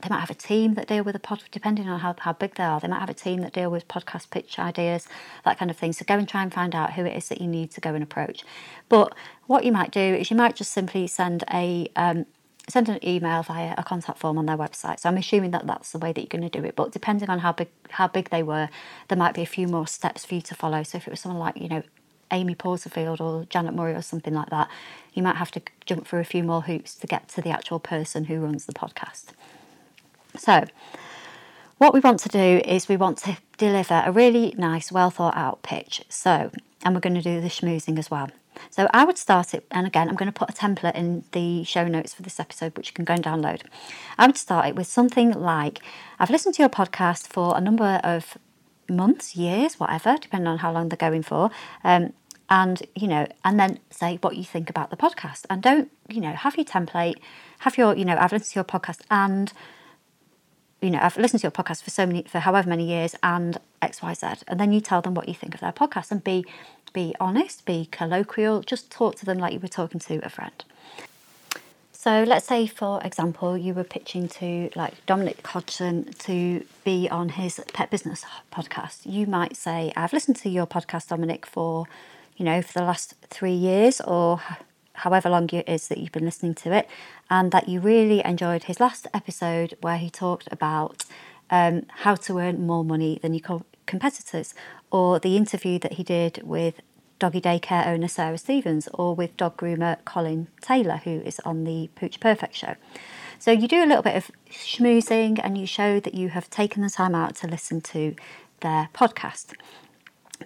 they 0.03 0.09
might 0.11 0.21
have 0.21 0.31
a 0.31 0.35
team 0.35 0.75
that 0.75 0.87
deal 0.87 1.03
with 1.03 1.17
a 1.17 1.19
pod, 1.19 1.43
depending 1.51 1.89
on 1.89 2.01
how, 2.01 2.15
how 2.19 2.33
big 2.33 2.55
they 2.55 2.63
are. 2.63 2.79
They 2.79 2.89
might 2.89 3.01
have 3.01 3.11
a 3.11 3.15
team 3.15 3.41
that 3.41 3.53
deal 3.53 3.71
with 3.71 3.89
podcast 3.89 4.31
pitch 4.31 4.59
ideas, 4.59 5.09
that 5.45 5.59
kind 5.59 5.71
of 5.71 5.77
thing. 5.77 5.93
So 5.93 6.05
go 6.07 6.15
and 6.15 6.29
try 6.29 6.43
and 6.43 6.53
find 6.53 6.75
out 6.75 6.93
who 6.93 7.05
it 7.05 7.17
is 7.17 7.29
that 7.29 7.41
you 7.41 7.49
need 7.49 7.73
to 7.73 7.81
go 7.81 7.95
and 7.95 8.03
approach. 8.03 8.45
But 8.89 9.15
what 9.47 9.65
you 9.65 9.73
might 9.73 9.91
do 9.91 10.01
is 10.01 10.31
you 10.31 10.37
might 10.37 10.55
just 10.55 10.71
simply 10.71 11.07
send 11.09 11.43
a 11.53 11.91
um, 11.97 12.27
send 12.69 12.89
an 12.89 13.07
email 13.07 13.43
via 13.43 13.75
a 13.77 13.83
contact 13.83 14.19
form 14.19 14.39
on 14.39 14.47
their 14.47 14.57
website. 14.57 15.01
So 15.01 15.09
I'm 15.09 15.17
assuming 15.17 15.51
that 15.53 15.67
that's 15.67 15.93
the 15.93 15.99
way 15.99 16.13
that 16.13 16.21
you're 16.21 16.29
going 16.29 16.49
to 16.49 16.61
do 16.61 16.67
it. 16.67 16.77
But 16.77 16.93
depending 16.93 17.31
on 17.31 17.41
how 17.41 17.53
big 17.53 17.69
how 17.91 18.09
big 18.09 18.31
they 18.31 18.43
were, 18.43 18.69
there 19.09 19.19
might 19.19 19.35
be 19.35 19.43
a 19.43 19.47
few 19.47 19.67
more 19.67 19.87
steps 19.87 20.25
for 20.25 20.35
you 20.35 20.43
to 20.43 20.55
follow. 20.55 20.83
So 20.83 20.99
if 20.99 21.07
it 21.07 21.11
was 21.11 21.21
someone 21.21 21.41
like 21.41 21.57
you 21.57 21.69
know 21.69 21.83
Amy 22.31 22.55
Porterfield 22.55 23.21
or 23.21 23.47
Janet 23.49 23.75
Murray 23.75 23.95
or 23.95 24.03
something 24.03 24.35
like 24.35 24.51
that, 24.51 24.69
you 25.15 25.23
might 25.23 25.37
have 25.37 25.51
to 25.53 25.63
jump 25.87 26.07
through 26.07 26.21
a 26.21 26.25
few 26.25 26.43
more 26.43 26.63
hoops 26.63 26.95
to 26.97 27.07
get 27.07 27.29
to 27.31 27.41
the 27.41 27.51
actual 27.51 27.79
person 27.79 28.27
who 28.27 28.39
runs 28.41 28.67
the 28.67 28.73
podcast. 28.73 29.27
So 30.37 30.65
what 31.79 31.95
we 31.95 32.01
want 32.01 32.21
to 32.21 32.29
do 32.29 32.61
is 32.65 32.89
we 32.89 32.97
want 32.97 33.19
to 33.19 33.39
deliver 33.57 34.03
a 34.05 34.13
really 34.13 34.55
nice, 34.59 34.93
well 34.93 35.11
thought 35.11 35.37
out 35.37 35.63
pitch. 35.63 36.05
So, 36.09 36.51
and 36.85 36.95
we're 36.95 37.01
going 37.01 37.15
to 37.15 37.23
do 37.23 37.41
the 37.41 37.49
schmoozing 37.49 37.99
as 37.99 38.11
well. 38.11 38.31
So 38.71 38.89
I 38.93 39.05
would 39.05 39.19
start 39.19 39.55
it, 39.55 39.67
and 39.71 39.87
again, 39.87 40.09
I'm 40.09 40.17
going 40.17 40.31
to 40.31 40.33
put 40.33 40.51
a 40.51 40.53
template 40.53 40.95
in 40.95 41.25
the 41.33 41.65
show 41.65 41.87
notes 41.87 42.15
for 42.15 42.23
this 42.23 42.41
episode, 42.41 42.77
which 42.77 42.89
you 42.89 42.95
can 42.95 43.05
go 43.05 43.15
and 43.15 43.25
download. 43.25 43.63
I 44.17 44.27
would 44.27 44.37
start 44.37 44.67
it 44.67 44.77
with 44.77 44.87
something 44.87 45.33
like 45.33 45.81
I've 46.19 46.31
listened 46.31 46.55
to 46.57 46.63
your 46.63 46.69
podcast 46.69 47.27
for 47.27 47.57
a 47.57 47.61
number 47.61 48.01
of 48.05 48.39
months, 48.89 49.37
years, 49.37 49.79
whatever, 49.79 50.17
depending 50.21 50.49
on 50.49 50.59
how 50.59 50.73
long 50.73 50.89
they're 50.89 50.97
going 50.97 51.23
for. 51.23 51.51
Um, 51.85 52.13
and 52.51 52.83
you 52.95 53.09
know, 53.09 53.27
and 53.45 53.61
then 53.61 53.79
say 53.91 54.19
what 54.23 54.37
you 54.37 54.45
think 54.45 54.71
about 54.71 54.91
the 54.91 54.97
podcast, 54.97 55.45
and 55.51 55.63
don't 55.63 55.91
you 56.09 56.21
know 56.21 56.33
have 56.33 56.57
your 56.57 56.65
template, 56.65 57.17
have 57.61 57.77
your 57.77 57.95
you 57.97 58.05
know 58.05 58.17
I've 58.17 58.33
listened 58.33 58.53
to 58.53 58.59
your 58.59 58.65
podcast 58.65 59.01
and 59.11 59.53
you 60.81 60.91
know, 60.91 61.01
I've 61.03 61.17
listened 61.17 61.41
to 61.41 61.45
your 61.45 61.53
podcast 61.53 61.83
for 61.83 61.91
so 61.91 62.07
many, 62.07 62.23
for 62.23 62.39
however 62.39 62.69
many 62.69 62.87
years, 62.87 63.17
and 63.23 63.59
X, 63.83 64.01
Y, 64.01 64.15
Z, 64.15 64.27
and 64.47 64.61
then 64.61 64.73
you 64.73 64.81
tell 64.81 65.03
them 65.03 65.15
what 65.15 65.29
you 65.29 65.35
think 65.35 65.55
of 65.55 65.61
their 65.61 65.73
podcast, 65.73 66.11
and 66.13 66.23
be, 66.23 66.45
be 66.93 67.15
honest, 67.21 67.65
be 67.65 67.89
colloquial, 67.91 68.63
just 68.63 68.91
talk 68.91 69.17
to 69.17 69.27
them 69.27 69.39
like 69.39 69.53
you 69.53 69.61
were 69.61 69.69
talking 69.69 70.01
to 70.01 70.25
a 70.25 70.29
friend. 70.29 70.65
So 71.93 72.23
let's 72.23 72.47
say, 72.47 72.67
for 72.67 73.03
example, 73.03 73.59
you 73.59 73.75
were 73.75 73.85
pitching 73.85 74.29
to 74.29 74.71
like 74.77 75.05
Dominic 75.07 75.45
Hodgson 75.45 76.13
to 76.21 76.65
be 76.85 77.09
on 77.11 77.31
his 77.31 77.61
pet 77.73 77.91
business 77.91 78.25
podcast. 78.53 79.01
You 79.05 79.27
might 79.27 79.57
say, 79.57 79.93
"I've 79.97 80.13
listened 80.13 80.37
to 80.37 80.49
your 80.49 80.67
podcast, 80.67 81.09
Dominic, 81.09 81.45
for 81.45 81.87
you 82.37 82.45
know 82.45 82.63
for 82.63 82.73
the 82.73 82.85
last 82.85 83.15
three 83.29 83.53
years, 83.53 84.01
or 84.01 84.41
however 84.93 85.29
long 85.29 85.49
it 85.51 85.69
is 85.69 85.89
that 85.89 85.99
you've 85.99 86.13
been 86.13 86.25
listening 86.25 86.55
to 86.55 86.73
it, 86.73 86.89
and 87.29 87.51
that 87.51 87.69
you 87.69 87.81
really 87.81 88.25
enjoyed 88.25 88.65
his 88.65 88.79
last 88.79 89.09
episode 89.13 89.77
where 89.81 89.99
he 89.99 90.09
talked 90.09 90.49
about 90.53 91.05
um, 91.51 91.85
how 92.05 92.15
to 92.15 92.39
earn 92.39 92.67
more 92.67 92.85
money 92.85 93.19
than 93.21 93.35
you 93.35 93.41
co- 93.41 93.67
competitors, 93.89 94.55
or 94.93 95.19
the 95.19 95.37
interview 95.37 95.81
that 95.81 95.95
he 95.95 96.05
did 96.05 96.41
with 96.45 96.81
doggy 97.19 97.41
daycare 97.41 97.89
owner 97.89 98.07
Sarah 98.07 98.39
Stevens, 98.39 98.89
or 98.95 99.17
with 99.17 99.37
dog 99.37 99.57
groomer 99.57 99.97
Colin 100.05 100.47
Taylor, 100.61 100.99
who 100.99 101.21
is 101.23 101.41
on 101.41 101.65
the 101.65 101.91
Pooch 101.97 102.21
Perfect 102.21 102.55
show. 102.55 102.77
So 103.41 103.51
you 103.51 103.67
do 103.67 103.83
a 103.83 103.87
little 103.87 104.03
bit 104.03 104.15
of 104.15 104.31
schmoozing 104.51 105.41
and 105.43 105.59
you 105.59 105.67
show 105.67 105.99
that 105.99 106.15
you 106.15 106.29
have 106.29 106.49
taken 106.51 106.83
the 106.83 106.91
time 106.91 107.15
out 107.15 107.35
to 107.37 107.49
listen 107.49 107.81
to 107.83 108.15
their 108.61 108.89
podcast. 108.95 109.55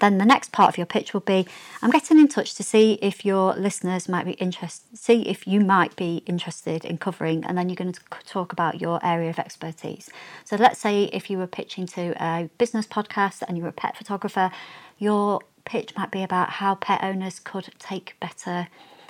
Then 0.00 0.18
the 0.18 0.24
next 0.24 0.52
part 0.52 0.68
of 0.68 0.78
your 0.78 0.86
pitch 0.86 1.12
will 1.12 1.20
be 1.20 1.46
I'm 1.82 1.90
getting 1.90 2.18
in 2.18 2.28
touch 2.28 2.54
to 2.54 2.62
see 2.62 2.98
if 3.02 3.24
your 3.24 3.54
listeners 3.54 4.08
might 4.08 4.24
be 4.24 4.32
interested, 4.32 4.98
see 4.98 5.22
if 5.28 5.46
you 5.46 5.60
might 5.60 5.94
be 5.96 6.22
interested 6.26 6.84
in 6.84 6.98
covering, 6.98 7.44
and 7.44 7.56
then 7.56 7.68
you're 7.68 7.76
going 7.76 7.92
to 7.92 8.00
talk 8.24 8.52
about 8.52 8.80
your 8.80 9.04
area 9.04 9.30
of 9.30 9.38
expertise. 9.38 10.08
So 10.44 10.56
let's 10.56 10.80
say 10.80 11.04
if 11.04 11.30
you 11.30 11.38
were 11.38 11.46
pitching 11.46 11.86
to 11.88 12.14
a 12.22 12.48
business 12.58 12.86
podcast 12.86 13.42
and 13.46 13.56
you 13.56 13.64
were 13.64 13.70
a 13.70 13.72
pet 13.72 13.96
photographer, 13.96 14.50
your 14.98 15.40
pitch 15.64 15.94
might 15.96 16.10
be 16.10 16.22
about 16.22 16.50
how 16.50 16.74
pet 16.74 17.02
owners 17.02 17.38
could 17.38 17.68
take 17.78 18.16
better, 18.20 18.68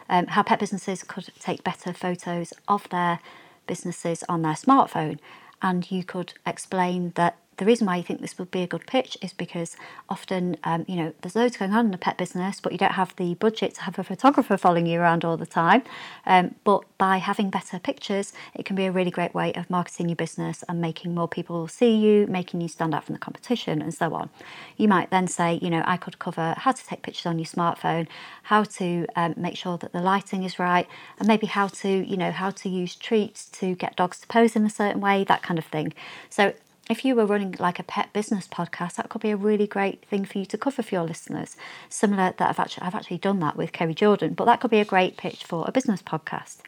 um, 0.09 0.27
how 0.27 0.43
pet 0.43 0.59
businesses 0.59 1.03
could 1.03 1.29
take 1.39 1.65
better 1.65 1.93
photos 1.93 2.53
of 2.69 2.89
their 2.91 3.21
businesses 3.67 4.25
on 4.29 4.43
their 4.43 4.55
smartphone. 4.55 5.19
And 5.63 5.89
you 5.91 6.03
could 6.03 6.35
explain 6.45 7.13
that 7.15 7.37
the 7.59 7.65
reason 7.65 7.87
why 7.87 7.97
you 7.97 8.03
think 8.03 8.21
this 8.21 8.39
would 8.39 8.51
be 8.51 8.63
a 8.63 8.67
good 8.67 8.87
pitch 8.87 9.19
is 9.21 9.33
because 9.33 9.77
often, 10.09 10.57
um, 10.65 10.85
you 10.89 10.97
know, 10.97 11.13
there's 11.21 11.37
loads 11.37 11.57
going 11.57 11.73
on 11.73 11.87
in 11.87 11.95
a 11.95 11.99
pet 11.99 12.17
business, 12.17 12.61
but 12.61 12.73
you 12.73 12.79
don't 12.79 12.93
have 12.93 13.15
the 13.17 13.35
budget 13.35 13.75
to 13.75 13.83
have 13.83 13.99
a 13.99 14.05
photographer 14.05 14.57
following 14.57 14.87
you 14.87 14.99
around 14.99 15.25
all 15.25 15.37
the 15.37 15.47
time. 15.47 15.83
Um, 16.25 16.55
but 16.65 16.85
by 16.97 17.19
having 17.19 17.51
better 17.51 17.79
pictures, 17.79 18.33
it 18.55 18.65
can 18.65 18.75
be 18.75 18.87
a 18.87 18.93
really 18.93 19.11
great 19.11 19.35
way 19.35 19.53
of 19.53 19.69
marketing 19.69 20.09
your 20.09 20.17
business 20.17 20.65
and 20.69 20.81
making 20.81 21.15
more 21.15 21.29
people 21.29 21.69
see 21.69 21.95
you, 21.95 22.27
making 22.27 22.63
you 22.63 22.69
stand 22.69 22.95
out 22.95 23.05
from 23.05 23.13
the 23.13 23.19
competition, 23.19 23.83
and 23.83 23.93
so 23.93 24.15
on. 24.15 24.31
You 24.77 24.89
might 24.89 25.11
then 25.11 25.29
say, 25.29 25.59
you 25.61 25.69
know, 25.69 25.83
I 25.87 25.99
could 25.99 26.19
cover 26.19 26.55
how 26.57 26.73
to 26.73 26.87
take 26.87 27.03
pictures 27.03 27.27
on 27.27 27.39
your 27.39 27.47
smartphone, 27.47 28.09
how 28.45 28.65
to 28.65 29.07
um, 29.15 29.35
make 29.37 29.57
sure 29.57 29.77
that 29.79 29.93
the 29.93 30.01
lighting 30.01 30.43
is 30.45 30.59
right, 30.59 30.89
and 31.19 31.29
maybe 31.29 31.47
how 31.47 31.69
to, 31.69 31.89
you 31.89 32.17
know, 32.17 32.31
how 32.31 32.51
to 32.51 32.69
use 32.69 32.97
treats 32.97 33.47
to 33.51 33.75
get 33.75 33.97
dogs 33.97 34.21
to 34.21 34.27
pose 34.27 34.57
in 34.57 34.65
a 34.65 34.71
certain 34.71 35.01
way, 35.01 35.25
that 35.25 35.43
kind 35.43 35.59
of 35.59 35.67
thing. 35.67 35.93
So 36.31 36.55
if 36.93 37.05
you 37.05 37.17
were 37.17 37.27
running 37.27 37.57
like 37.59 37.79
a 37.79 37.83
pet 37.83 38.13
business 38.13 38.47
podcast, 38.47 38.97
that 38.97 39.09
could 39.09 39.23
be 39.23 39.31
a 39.31 39.37
really 39.37 39.67
great 39.67 40.05
thing 40.05 40.27
for 40.27 40.39
you 40.39 40.45
to 40.45 40.59
cover 40.59 40.83
for 40.83 40.95
your 40.95 41.05
listeners. 41.05 41.57
Similar 41.89 42.35
that 42.37 42.51
I've 42.51 42.61
actually 42.61 42.87
I've 42.87 42.95
actually 42.95 43.19
done 43.19 43.41
that 43.41 43.57
with 43.57 43.73
Kerry 43.73 43.95
Jordan, 43.95 44.35
but 44.35 44.45
that 44.45 44.61
could 44.61 44.71
be 44.71 44.79
a 44.79 44.85
great 44.85 45.17
pitch 45.17 45.43
for 45.43 45.65
a 45.67 45.73
business 45.73 46.03
podcast. 46.03 46.59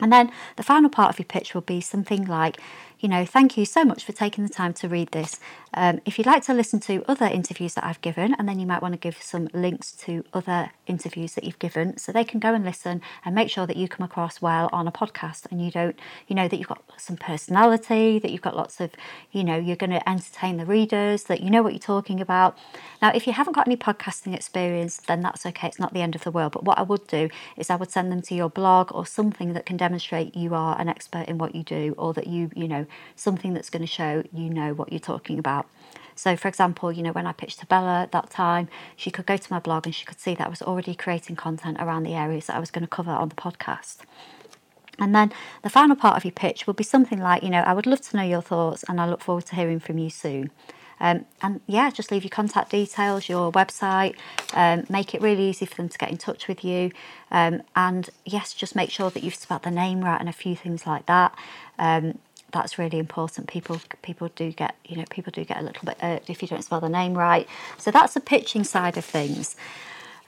And 0.00 0.12
then 0.12 0.30
the 0.56 0.62
final 0.62 0.90
part 0.90 1.10
of 1.10 1.18
your 1.18 1.26
pitch 1.26 1.54
will 1.54 1.62
be 1.62 1.80
something 1.80 2.24
like, 2.24 2.60
you 3.00 3.08
know, 3.08 3.24
thank 3.24 3.56
you 3.56 3.64
so 3.64 3.84
much 3.84 4.04
for 4.04 4.12
taking 4.12 4.44
the 4.44 4.52
time 4.52 4.72
to 4.74 4.88
read 4.88 5.12
this. 5.12 5.38
Um, 5.74 6.00
if 6.04 6.18
you'd 6.18 6.26
like 6.26 6.42
to 6.44 6.54
listen 6.54 6.80
to 6.80 7.04
other 7.08 7.26
interviews 7.26 7.74
that 7.74 7.84
I've 7.84 8.00
given, 8.00 8.34
and 8.38 8.48
then 8.48 8.58
you 8.58 8.66
might 8.66 8.82
want 8.82 8.94
to 8.94 8.98
give 8.98 9.22
some 9.22 9.48
links 9.52 9.92
to 9.92 10.24
other 10.32 10.70
interviews 10.86 11.34
that 11.34 11.44
you've 11.44 11.58
given 11.58 11.98
so 11.98 12.10
they 12.12 12.24
can 12.24 12.40
go 12.40 12.54
and 12.54 12.64
listen 12.64 13.02
and 13.24 13.34
make 13.34 13.50
sure 13.50 13.66
that 13.66 13.76
you 13.76 13.88
come 13.88 14.04
across 14.04 14.40
well 14.40 14.68
on 14.72 14.88
a 14.88 14.92
podcast 14.92 15.46
and 15.50 15.64
you 15.64 15.70
don't, 15.70 15.98
you 16.26 16.34
know, 16.34 16.48
that 16.48 16.56
you've 16.56 16.68
got 16.68 16.82
some 16.96 17.16
personality, 17.16 18.18
that 18.18 18.30
you've 18.30 18.42
got 18.42 18.56
lots 18.56 18.80
of, 18.80 18.90
you 19.32 19.44
know, 19.44 19.56
you're 19.56 19.76
going 19.76 19.90
to 19.90 20.08
entertain 20.08 20.56
the 20.56 20.66
readers, 20.66 21.24
that 21.24 21.40
you 21.42 21.50
know 21.50 21.62
what 21.62 21.72
you're 21.72 21.78
talking 21.80 22.20
about. 22.20 22.56
Now, 23.02 23.12
if 23.14 23.26
you 23.26 23.32
haven't 23.32 23.52
got 23.52 23.66
any 23.66 23.76
podcasting 23.76 24.34
experience, 24.34 24.96
then 24.96 25.20
that's 25.20 25.44
okay. 25.46 25.68
It's 25.68 25.78
not 25.78 25.92
the 25.92 26.02
end 26.02 26.14
of 26.14 26.24
the 26.24 26.30
world. 26.30 26.52
But 26.52 26.64
what 26.64 26.78
I 26.78 26.82
would 26.82 27.06
do 27.06 27.28
is 27.56 27.70
I 27.70 27.76
would 27.76 27.90
send 27.90 28.10
them 28.10 28.22
to 28.22 28.34
your 28.34 28.48
blog 28.48 28.90
or 28.92 29.06
something 29.06 29.52
that 29.52 29.66
can 29.66 29.76
demonstrate 29.76 30.34
you 30.34 30.54
are 30.54 30.80
an 30.80 30.88
expert 30.88 31.28
in 31.28 31.38
what 31.38 31.54
you 31.54 31.62
do 31.62 31.94
or 31.98 32.12
that 32.14 32.26
you, 32.26 32.50
you 32.54 32.68
know, 32.68 32.86
something 33.16 33.54
that's 33.54 33.70
going 33.70 33.82
to 33.82 33.86
show 33.86 34.22
you 34.32 34.50
know 34.50 34.72
what 34.74 34.92
you're 34.92 35.00
talking 35.00 35.38
about. 35.38 35.57
So, 36.14 36.36
for 36.36 36.48
example, 36.48 36.90
you 36.90 37.02
know, 37.02 37.12
when 37.12 37.28
I 37.28 37.32
pitched 37.32 37.60
to 37.60 37.66
Bella 37.66 38.02
at 38.02 38.12
that 38.12 38.28
time, 38.28 38.68
she 38.96 39.10
could 39.10 39.24
go 39.24 39.36
to 39.36 39.52
my 39.52 39.60
blog 39.60 39.86
and 39.86 39.94
she 39.94 40.04
could 40.04 40.18
see 40.18 40.34
that 40.34 40.46
I 40.46 40.50
was 40.50 40.62
already 40.62 40.94
creating 40.94 41.36
content 41.36 41.76
around 41.78 42.02
the 42.02 42.14
areas 42.14 42.46
that 42.46 42.56
I 42.56 42.58
was 42.58 42.72
going 42.72 42.82
to 42.82 42.88
cover 42.88 43.12
on 43.12 43.28
the 43.28 43.36
podcast. 43.36 43.98
And 44.98 45.14
then 45.14 45.32
the 45.62 45.70
final 45.70 45.94
part 45.94 46.16
of 46.16 46.24
your 46.24 46.32
pitch 46.32 46.66
will 46.66 46.74
be 46.74 46.82
something 46.82 47.20
like, 47.20 47.44
you 47.44 47.50
know, 47.50 47.60
I 47.60 47.72
would 47.72 47.86
love 47.86 48.00
to 48.00 48.16
know 48.16 48.24
your 48.24 48.42
thoughts 48.42 48.84
and 48.88 49.00
I 49.00 49.08
look 49.08 49.20
forward 49.20 49.46
to 49.46 49.54
hearing 49.54 49.78
from 49.78 49.98
you 49.98 50.10
soon. 50.10 50.50
Um, 51.00 51.26
and 51.40 51.60
yeah, 51.66 51.90
just 51.90 52.10
leave 52.10 52.24
your 52.24 52.30
contact 52.30 52.70
details, 52.70 53.28
your 53.28 53.52
website, 53.52 54.16
um, 54.52 54.84
make 54.88 55.14
it 55.14 55.22
really 55.22 55.50
easy 55.50 55.64
for 55.66 55.76
them 55.76 55.88
to 55.88 55.98
get 55.98 56.10
in 56.10 56.16
touch 56.18 56.48
with 56.48 56.64
you. 56.64 56.90
Um, 57.30 57.62
and 57.76 58.10
yes, 58.24 58.52
just 58.52 58.74
make 58.74 58.90
sure 58.90 59.10
that 59.10 59.22
you've 59.22 59.36
spelled 59.36 59.62
the 59.62 59.70
name 59.70 60.04
right 60.04 60.18
and 60.18 60.28
a 60.28 60.32
few 60.32 60.56
things 60.56 60.86
like 60.86 61.06
that. 61.06 61.32
Um, 61.78 62.18
that's 62.52 62.78
really 62.78 62.98
important. 62.98 63.48
People 63.48 63.80
people 64.02 64.30
do 64.34 64.52
get 64.52 64.74
you 64.84 64.96
know 64.96 65.04
people 65.10 65.30
do 65.30 65.44
get 65.44 65.58
a 65.58 65.62
little 65.62 65.84
bit 65.84 65.98
irked 66.02 66.30
if 66.30 66.42
you 66.42 66.48
don't 66.48 66.62
spell 66.62 66.80
the 66.80 66.88
name 66.88 67.14
right. 67.14 67.46
So 67.76 67.90
that's 67.90 68.14
the 68.14 68.20
pitching 68.20 68.64
side 68.64 68.96
of 68.96 69.04
things. 69.04 69.56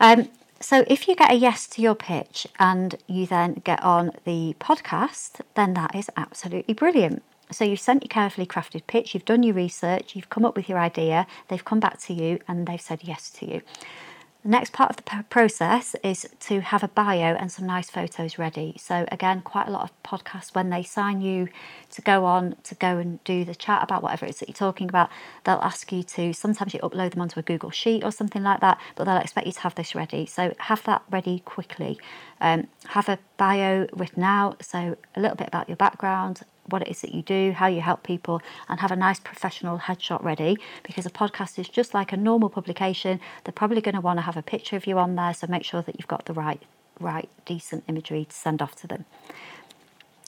Um, 0.00 0.28
so 0.60 0.84
if 0.88 1.08
you 1.08 1.16
get 1.16 1.30
a 1.30 1.34
yes 1.34 1.66
to 1.68 1.82
your 1.82 1.94
pitch 1.94 2.46
and 2.58 2.94
you 3.06 3.24
then 3.26 3.62
get 3.64 3.82
on 3.82 4.12
the 4.24 4.54
podcast, 4.60 5.40
then 5.54 5.72
that 5.74 5.94
is 5.94 6.10
absolutely 6.16 6.74
brilliant. 6.74 7.22
So 7.50 7.64
you've 7.64 7.80
sent 7.80 8.04
your 8.04 8.08
carefully 8.08 8.46
crafted 8.46 8.86
pitch, 8.86 9.14
you've 9.14 9.24
done 9.24 9.42
your 9.42 9.54
research, 9.54 10.14
you've 10.14 10.28
come 10.28 10.44
up 10.44 10.56
with 10.56 10.68
your 10.68 10.78
idea, 10.78 11.26
they've 11.48 11.64
come 11.64 11.80
back 11.80 11.98
to 12.00 12.12
you 12.12 12.38
and 12.46 12.66
they've 12.66 12.80
said 12.80 13.00
yes 13.02 13.30
to 13.30 13.50
you. 13.50 13.62
The 14.42 14.48
next 14.48 14.72
part 14.72 14.88
of 14.88 14.96
the 14.96 15.24
process 15.28 15.94
is 16.02 16.26
to 16.40 16.60
have 16.62 16.82
a 16.82 16.88
bio 16.88 17.34
and 17.34 17.52
some 17.52 17.66
nice 17.66 17.90
photos 17.90 18.38
ready. 18.38 18.74
So, 18.78 19.04
again, 19.12 19.42
quite 19.42 19.68
a 19.68 19.70
lot 19.70 19.82
of 19.82 20.02
podcasts, 20.02 20.54
when 20.54 20.70
they 20.70 20.82
sign 20.82 21.20
you 21.20 21.48
to 21.90 22.00
go 22.00 22.24
on 22.24 22.56
to 22.64 22.74
go 22.74 22.96
and 22.96 23.22
do 23.24 23.44
the 23.44 23.54
chat 23.54 23.82
about 23.82 24.02
whatever 24.02 24.24
it 24.24 24.30
is 24.30 24.38
that 24.38 24.48
you're 24.48 24.54
talking 24.54 24.88
about, 24.88 25.10
they'll 25.44 25.56
ask 25.56 25.92
you 25.92 26.02
to 26.04 26.32
sometimes 26.32 26.72
you 26.72 26.80
upload 26.80 27.10
them 27.10 27.20
onto 27.20 27.38
a 27.38 27.42
Google 27.42 27.70
Sheet 27.70 28.02
or 28.02 28.10
something 28.10 28.42
like 28.42 28.60
that, 28.60 28.80
but 28.96 29.04
they'll 29.04 29.18
expect 29.18 29.46
you 29.46 29.52
to 29.52 29.60
have 29.60 29.74
this 29.74 29.94
ready. 29.94 30.24
So, 30.24 30.54
have 30.58 30.84
that 30.84 31.02
ready 31.10 31.40
quickly. 31.40 31.98
Um, 32.40 32.68
have 32.86 33.10
a 33.10 33.18
bio 33.36 33.88
written 33.92 34.22
out, 34.22 34.64
so 34.64 34.96
a 35.14 35.20
little 35.20 35.36
bit 35.36 35.48
about 35.48 35.68
your 35.68 35.76
background, 35.76 36.40
what 36.70 36.82
it 36.82 36.88
is 36.88 37.00
that 37.02 37.14
you 37.14 37.22
do, 37.22 37.52
how 37.52 37.66
you 37.66 37.80
help 37.80 38.02
people, 38.02 38.40
and 38.68 38.80
have 38.80 38.90
a 38.90 38.96
nice 38.96 39.20
professional 39.20 39.78
headshot 39.78 40.22
ready 40.22 40.56
because 40.82 41.06
a 41.06 41.10
podcast 41.10 41.58
is 41.58 41.68
just 41.68 41.94
like 41.94 42.12
a 42.12 42.16
normal 42.16 42.48
publication. 42.48 43.20
They're 43.44 43.52
probably 43.52 43.80
going 43.80 43.94
to 43.94 44.00
want 44.00 44.18
to 44.18 44.22
have 44.22 44.36
a 44.36 44.42
picture 44.42 44.76
of 44.76 44.86
you 44.86 44.98
on 44.98 45.16
there, 45.16 45.34
so 45.34 45.46
make 45.48 45.64
sure 45.64 45.82
that 45.82 45.96
you've 45.98 46.08
got 46.08 46.24
the 46.24 46.32
right, 46.32 46.62
right, 46.98 47.28
decent 47.44 47.84
imagery 47.88 48.24
to 48.24 48.34
send 48.34 48.62
off 48.62 48.74
to 48.76 48.86
them. 48.86 49.04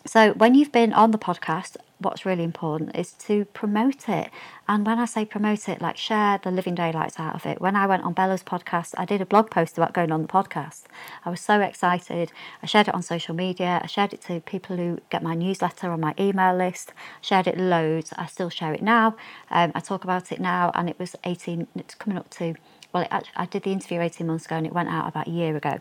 So, 0.04 0.32
when 0.32 0.56
you've 0.56 0.72
been 0.72 0.92
on 0.92 1.12
the 1.12 1.18
podcast, 1.18 1.76
what's 1.98 2.26
really 2.26 2.42
important 2.42 2.96
is 2.96 3.12
to 3.12 3.44
promote 3.46 4.08
it. 4.08 4.30
And 4.66 4.84
when 4.84 4.98
I 4.98 5.04
say 5.04 5.24
promote 5.24 5.68
it, 5.68 5.80
like 5.80 5.96
share 5.96 6.40
the 6.42 6.50
living 6.50 6.74
daylights 6.74 7.20
out 7.20 7.36
of 7.36 7.46
it. 7.46 7.60
When 7.60 7.76
I 7.76 7.86
went 7.86 8.02
on 8.02 8.12
Bella's 8.12 8.42
podcast, 8.42 8.94
I 8.98 9.04
did 9.04 9.20
a 9.20 9.26
blog 9.26 9.48
post 9.50 9.78
about 9.78 9.92
going 9.92 10.10
on 10.10 10.22
the 10.22 10.28
podcast. 10.28 10.82
I 11.24 11.30
was 11.30 11.40
so 11.40 11.60
excited. 11.60 12.32
I 12.64 12.66
shared 12.66 12.88
it 12.88 12.94
on 12.94 13.02
social 13.02 13.34
media. 13.34 13.80
I 13.80 13.86
shared 13.86 14.12
it 14.12 14.22
to 14.22 14.40
people 14.40 14.76
who 14.76 14.98
get 15.10 15.22
my 15.22 15.36
newsletter 15.36 15.92
on 15.92 16.00
my 16.00 16.14
email 16.18 16.56
list. 16.56 16.92
I 16.96 17.20
shared 17.20 17.46
it 17.46 17.56
loads. 17.56 18.12
I 18.18 18.26
still 18.26 18.50
share 18.50 18.74
it 18.74 18.82
now. 18.82 19.16
Um, 19.50 19.70
I 19.74 19.78
talk 19.80 20.02
about 20.02 20.32
it 20.32 20.40
now, 20.40 20.72
and 20.74 20.90
it 20.90 20.98
was 20.98 21.14
18, 21.22 21.68
it's 21.76 21.94
coming 21.94 22.18
up 22.18 22.28
to 22.30 22.54
well, 22.92 23.06
I 23.36 23.46
did 23.46 23.62
the 23.62 23.72
interview 23.72 24.00
18 24.00 24.26
months 24.26 24.44
ago 24.46 24.56
and 24.56 24.66
it 24.66 24.72
went 24.72 24.88
out 24.88 25.08
about 25.08 25.26
a 25.26 25.30
year 25.30 25.56
ago. 25.56 25.80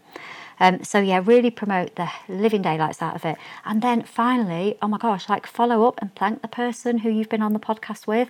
Um, 0.59 0.83
so 0.83 0.99
yeah, 0.99 1.21
really 1.23 1.51
promote 1.51 1.95
the 1.95 2.09
living 2.29 2.61
daylights 2.61 3.01
out 3.01 3.15
of 3.15 3.25
it. 3.25 3.37
And 3.65 3.81
then 3.81 4.03
finally, 4.03 4.77
oh 4.81 4.87
my 4.87 4.97
gosh, 4.97 5.27
like 5.27 5.45
follow 5.45 5.87
up 5.87 5.99
and 6.01 6.15
thank 6.15 6.41
the 6.41 6.47
person 6.47 6.99
who 6.99 7.09
you've 7.09 7.29
been 7.29 7.41
on 7.41 7.53
the 7.53 7.59
podcast 7.59 8.07
with. 8.07 8.29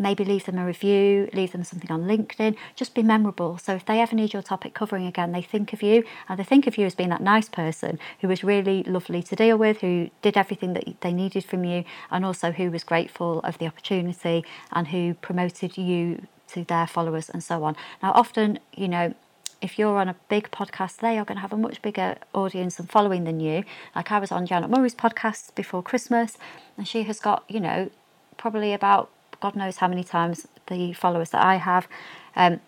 Maybe 0.00 0.24
leave 0.24 0.44
them 0.46 0.58
a 0.58 0.64
review, 0.64 1.28
leave 1.34 1.50
them 1.50 1.64
something 1.64 1.90
on 1.90 2.04
LinkedIn, 2.04 2.56
just 2.76 2.94
be 2.94 3.02
memorable. 3.02 3.58
So 3.58 3.74
if 3.74 3.84
they 3.84 4.00
ever 4.00 4.14
need 4.14 4.32
your 4.32 4.42
topic 4.42 4.72
covering 4.72 5.06
again, 5.06 5.32
they 5.32 5.42
think 5.42 5.72
of 5.72 5.82
you 5.82 6.04
and 6.28 6.38
they 6.38 6.44
think 6.44 6.68
of 6.68 6.78
you 6.78 6.86
as 6.86 6.94
being 6.94 7.08
that 7.08 7.20
nice 7.20 7.48
person 7.48 7.98
who 8.20 8.28
was 8.28 8.44
really 8.44 8.84
lovely 8.84 9.24
to 9.24 9.34
deal 9.34 9.58
with, 9.58 9.80
who 9.80 10.10
did 10.22 10.36
everything 10.36 10.74
that 10.74 11.00
they 11.00 11.12
needed 11.12 11.44
from 11.44 11.64
you, 11.64 11.84
and 12.12 12.24
also 12.24 12.52
who 12.52 12.70
was 12.70 12.84
grateful 12.84 13.40
of 13.40 13.58
the 13.58 13.66
opportunity 13.66 14.44
and 14.70 14.86
who 14.88 15.14
promoted 15.14 15.76
you 15.76 16.28
to 16.48 16.64
their 16.64 16.86
followers 16.86 17.28
and 17.28 17.42
so 17.42 17.64
on. 17.64 17.76
Now, 18.02 18.12
often, 18.12 18.58
you 18.74 18.88
know, 18.88 19.14
if 19.60 19.78
you're 19.78 19.98
on 19.98 20.08
a 20.08 20.16
big 20.28 20.50
podcast, 20.50 20.98
they 20.98 21.18
are 21.18 21.24
going 21.24 21.36
to 21.36 21.42
have 21.42 21.52
a 21.52 21.56
much 21.56 21.82
bigger 21.82 22.16
audience 22.32 22.78
and 22.78 22.88
following 22.88 23.24
than 23.24 23.40
you. 23.40 23.64
Like 23.94 24.12
I 24.12 24.18
was 24.18 24.30
on 24.30 24.46
Janet 24.46 24.70
Murray's 24.70 24.94
podcast 24.94 25.54
before 25.54 25.82
Christmas, 25.82 26.38
and 26.76 26.86
she 26.86 27.02
has 27.04 27.18
got, 27.18 27.44
you 27.48 27.60
know, 27.60 27.90
probably 28.36 28.72
about 28.72 29.10
God 29.40 29.56
knows 29.56 29.78
how 29.78 29.88
many 29.88 30.04
times 30.04 30.46
the 30.68 30.92
followers 30.92 31.30
that 31.30 31.44
I 31.44 31.56
have. 31.56 31.88
Um, 32.36 32.60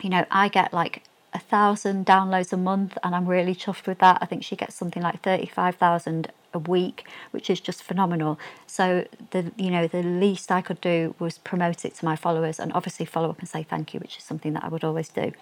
you 0.00 0.08
know, 0.08 0.24
I 0.30 0.48
get 0.48 0.72
like 0.72 1.02
a 1.32 1.38
thousand 1.38 2.06
downloads 2.06 2.52
a 2.52 2.56
month, 2.56 2.96
and 3.02 3.14
I'm 3.14 3.26
really 3.26 3.54
chuffed 3.54 3.86
with 3.86 3.98
that. 3.98 4.18
I 4.20 4.26
think 4.26 4.42
she 4.42 4.56
gets 4.56 4.74
something 4.74 5.02
like 5.02 5.22
35,000 5.22 6.32
a 6.52 6.58
week, 6.58 7.06
which 7.30 7.48
is 7.50 7.60
just 7.60 7.82
phenomenal. 7.82 8.38
So 8.66 9.06
the 9.30 9.52
you 9.56 9.70
know 9.70 9.86
the 9.86 10.02
least 10.02 10.50
I 10.50 10.60
could 10.60 10.80
do 10.80 11.14
was 11.18 11.38
promote 11.38 11.84
it 11.84 11.94
to 11.96 12.04
my 12.04 12.16
followers 12.16 12.58
and 12.58 12.72
obviously 12.72 13.06
follow 13.06 13.30
up 13.30 13.38
and 13.38 13.48
say 13.48 13.62
thank 13.62 13.94
you, 13.94 14.00
which 14.00 14.16
is 14.18 14.24
something 14.24 14.52
that 14.54 14.64
I 14.64 14.68
would 14.68 14.84
always 14.84 15.08
do. 15.08 15.32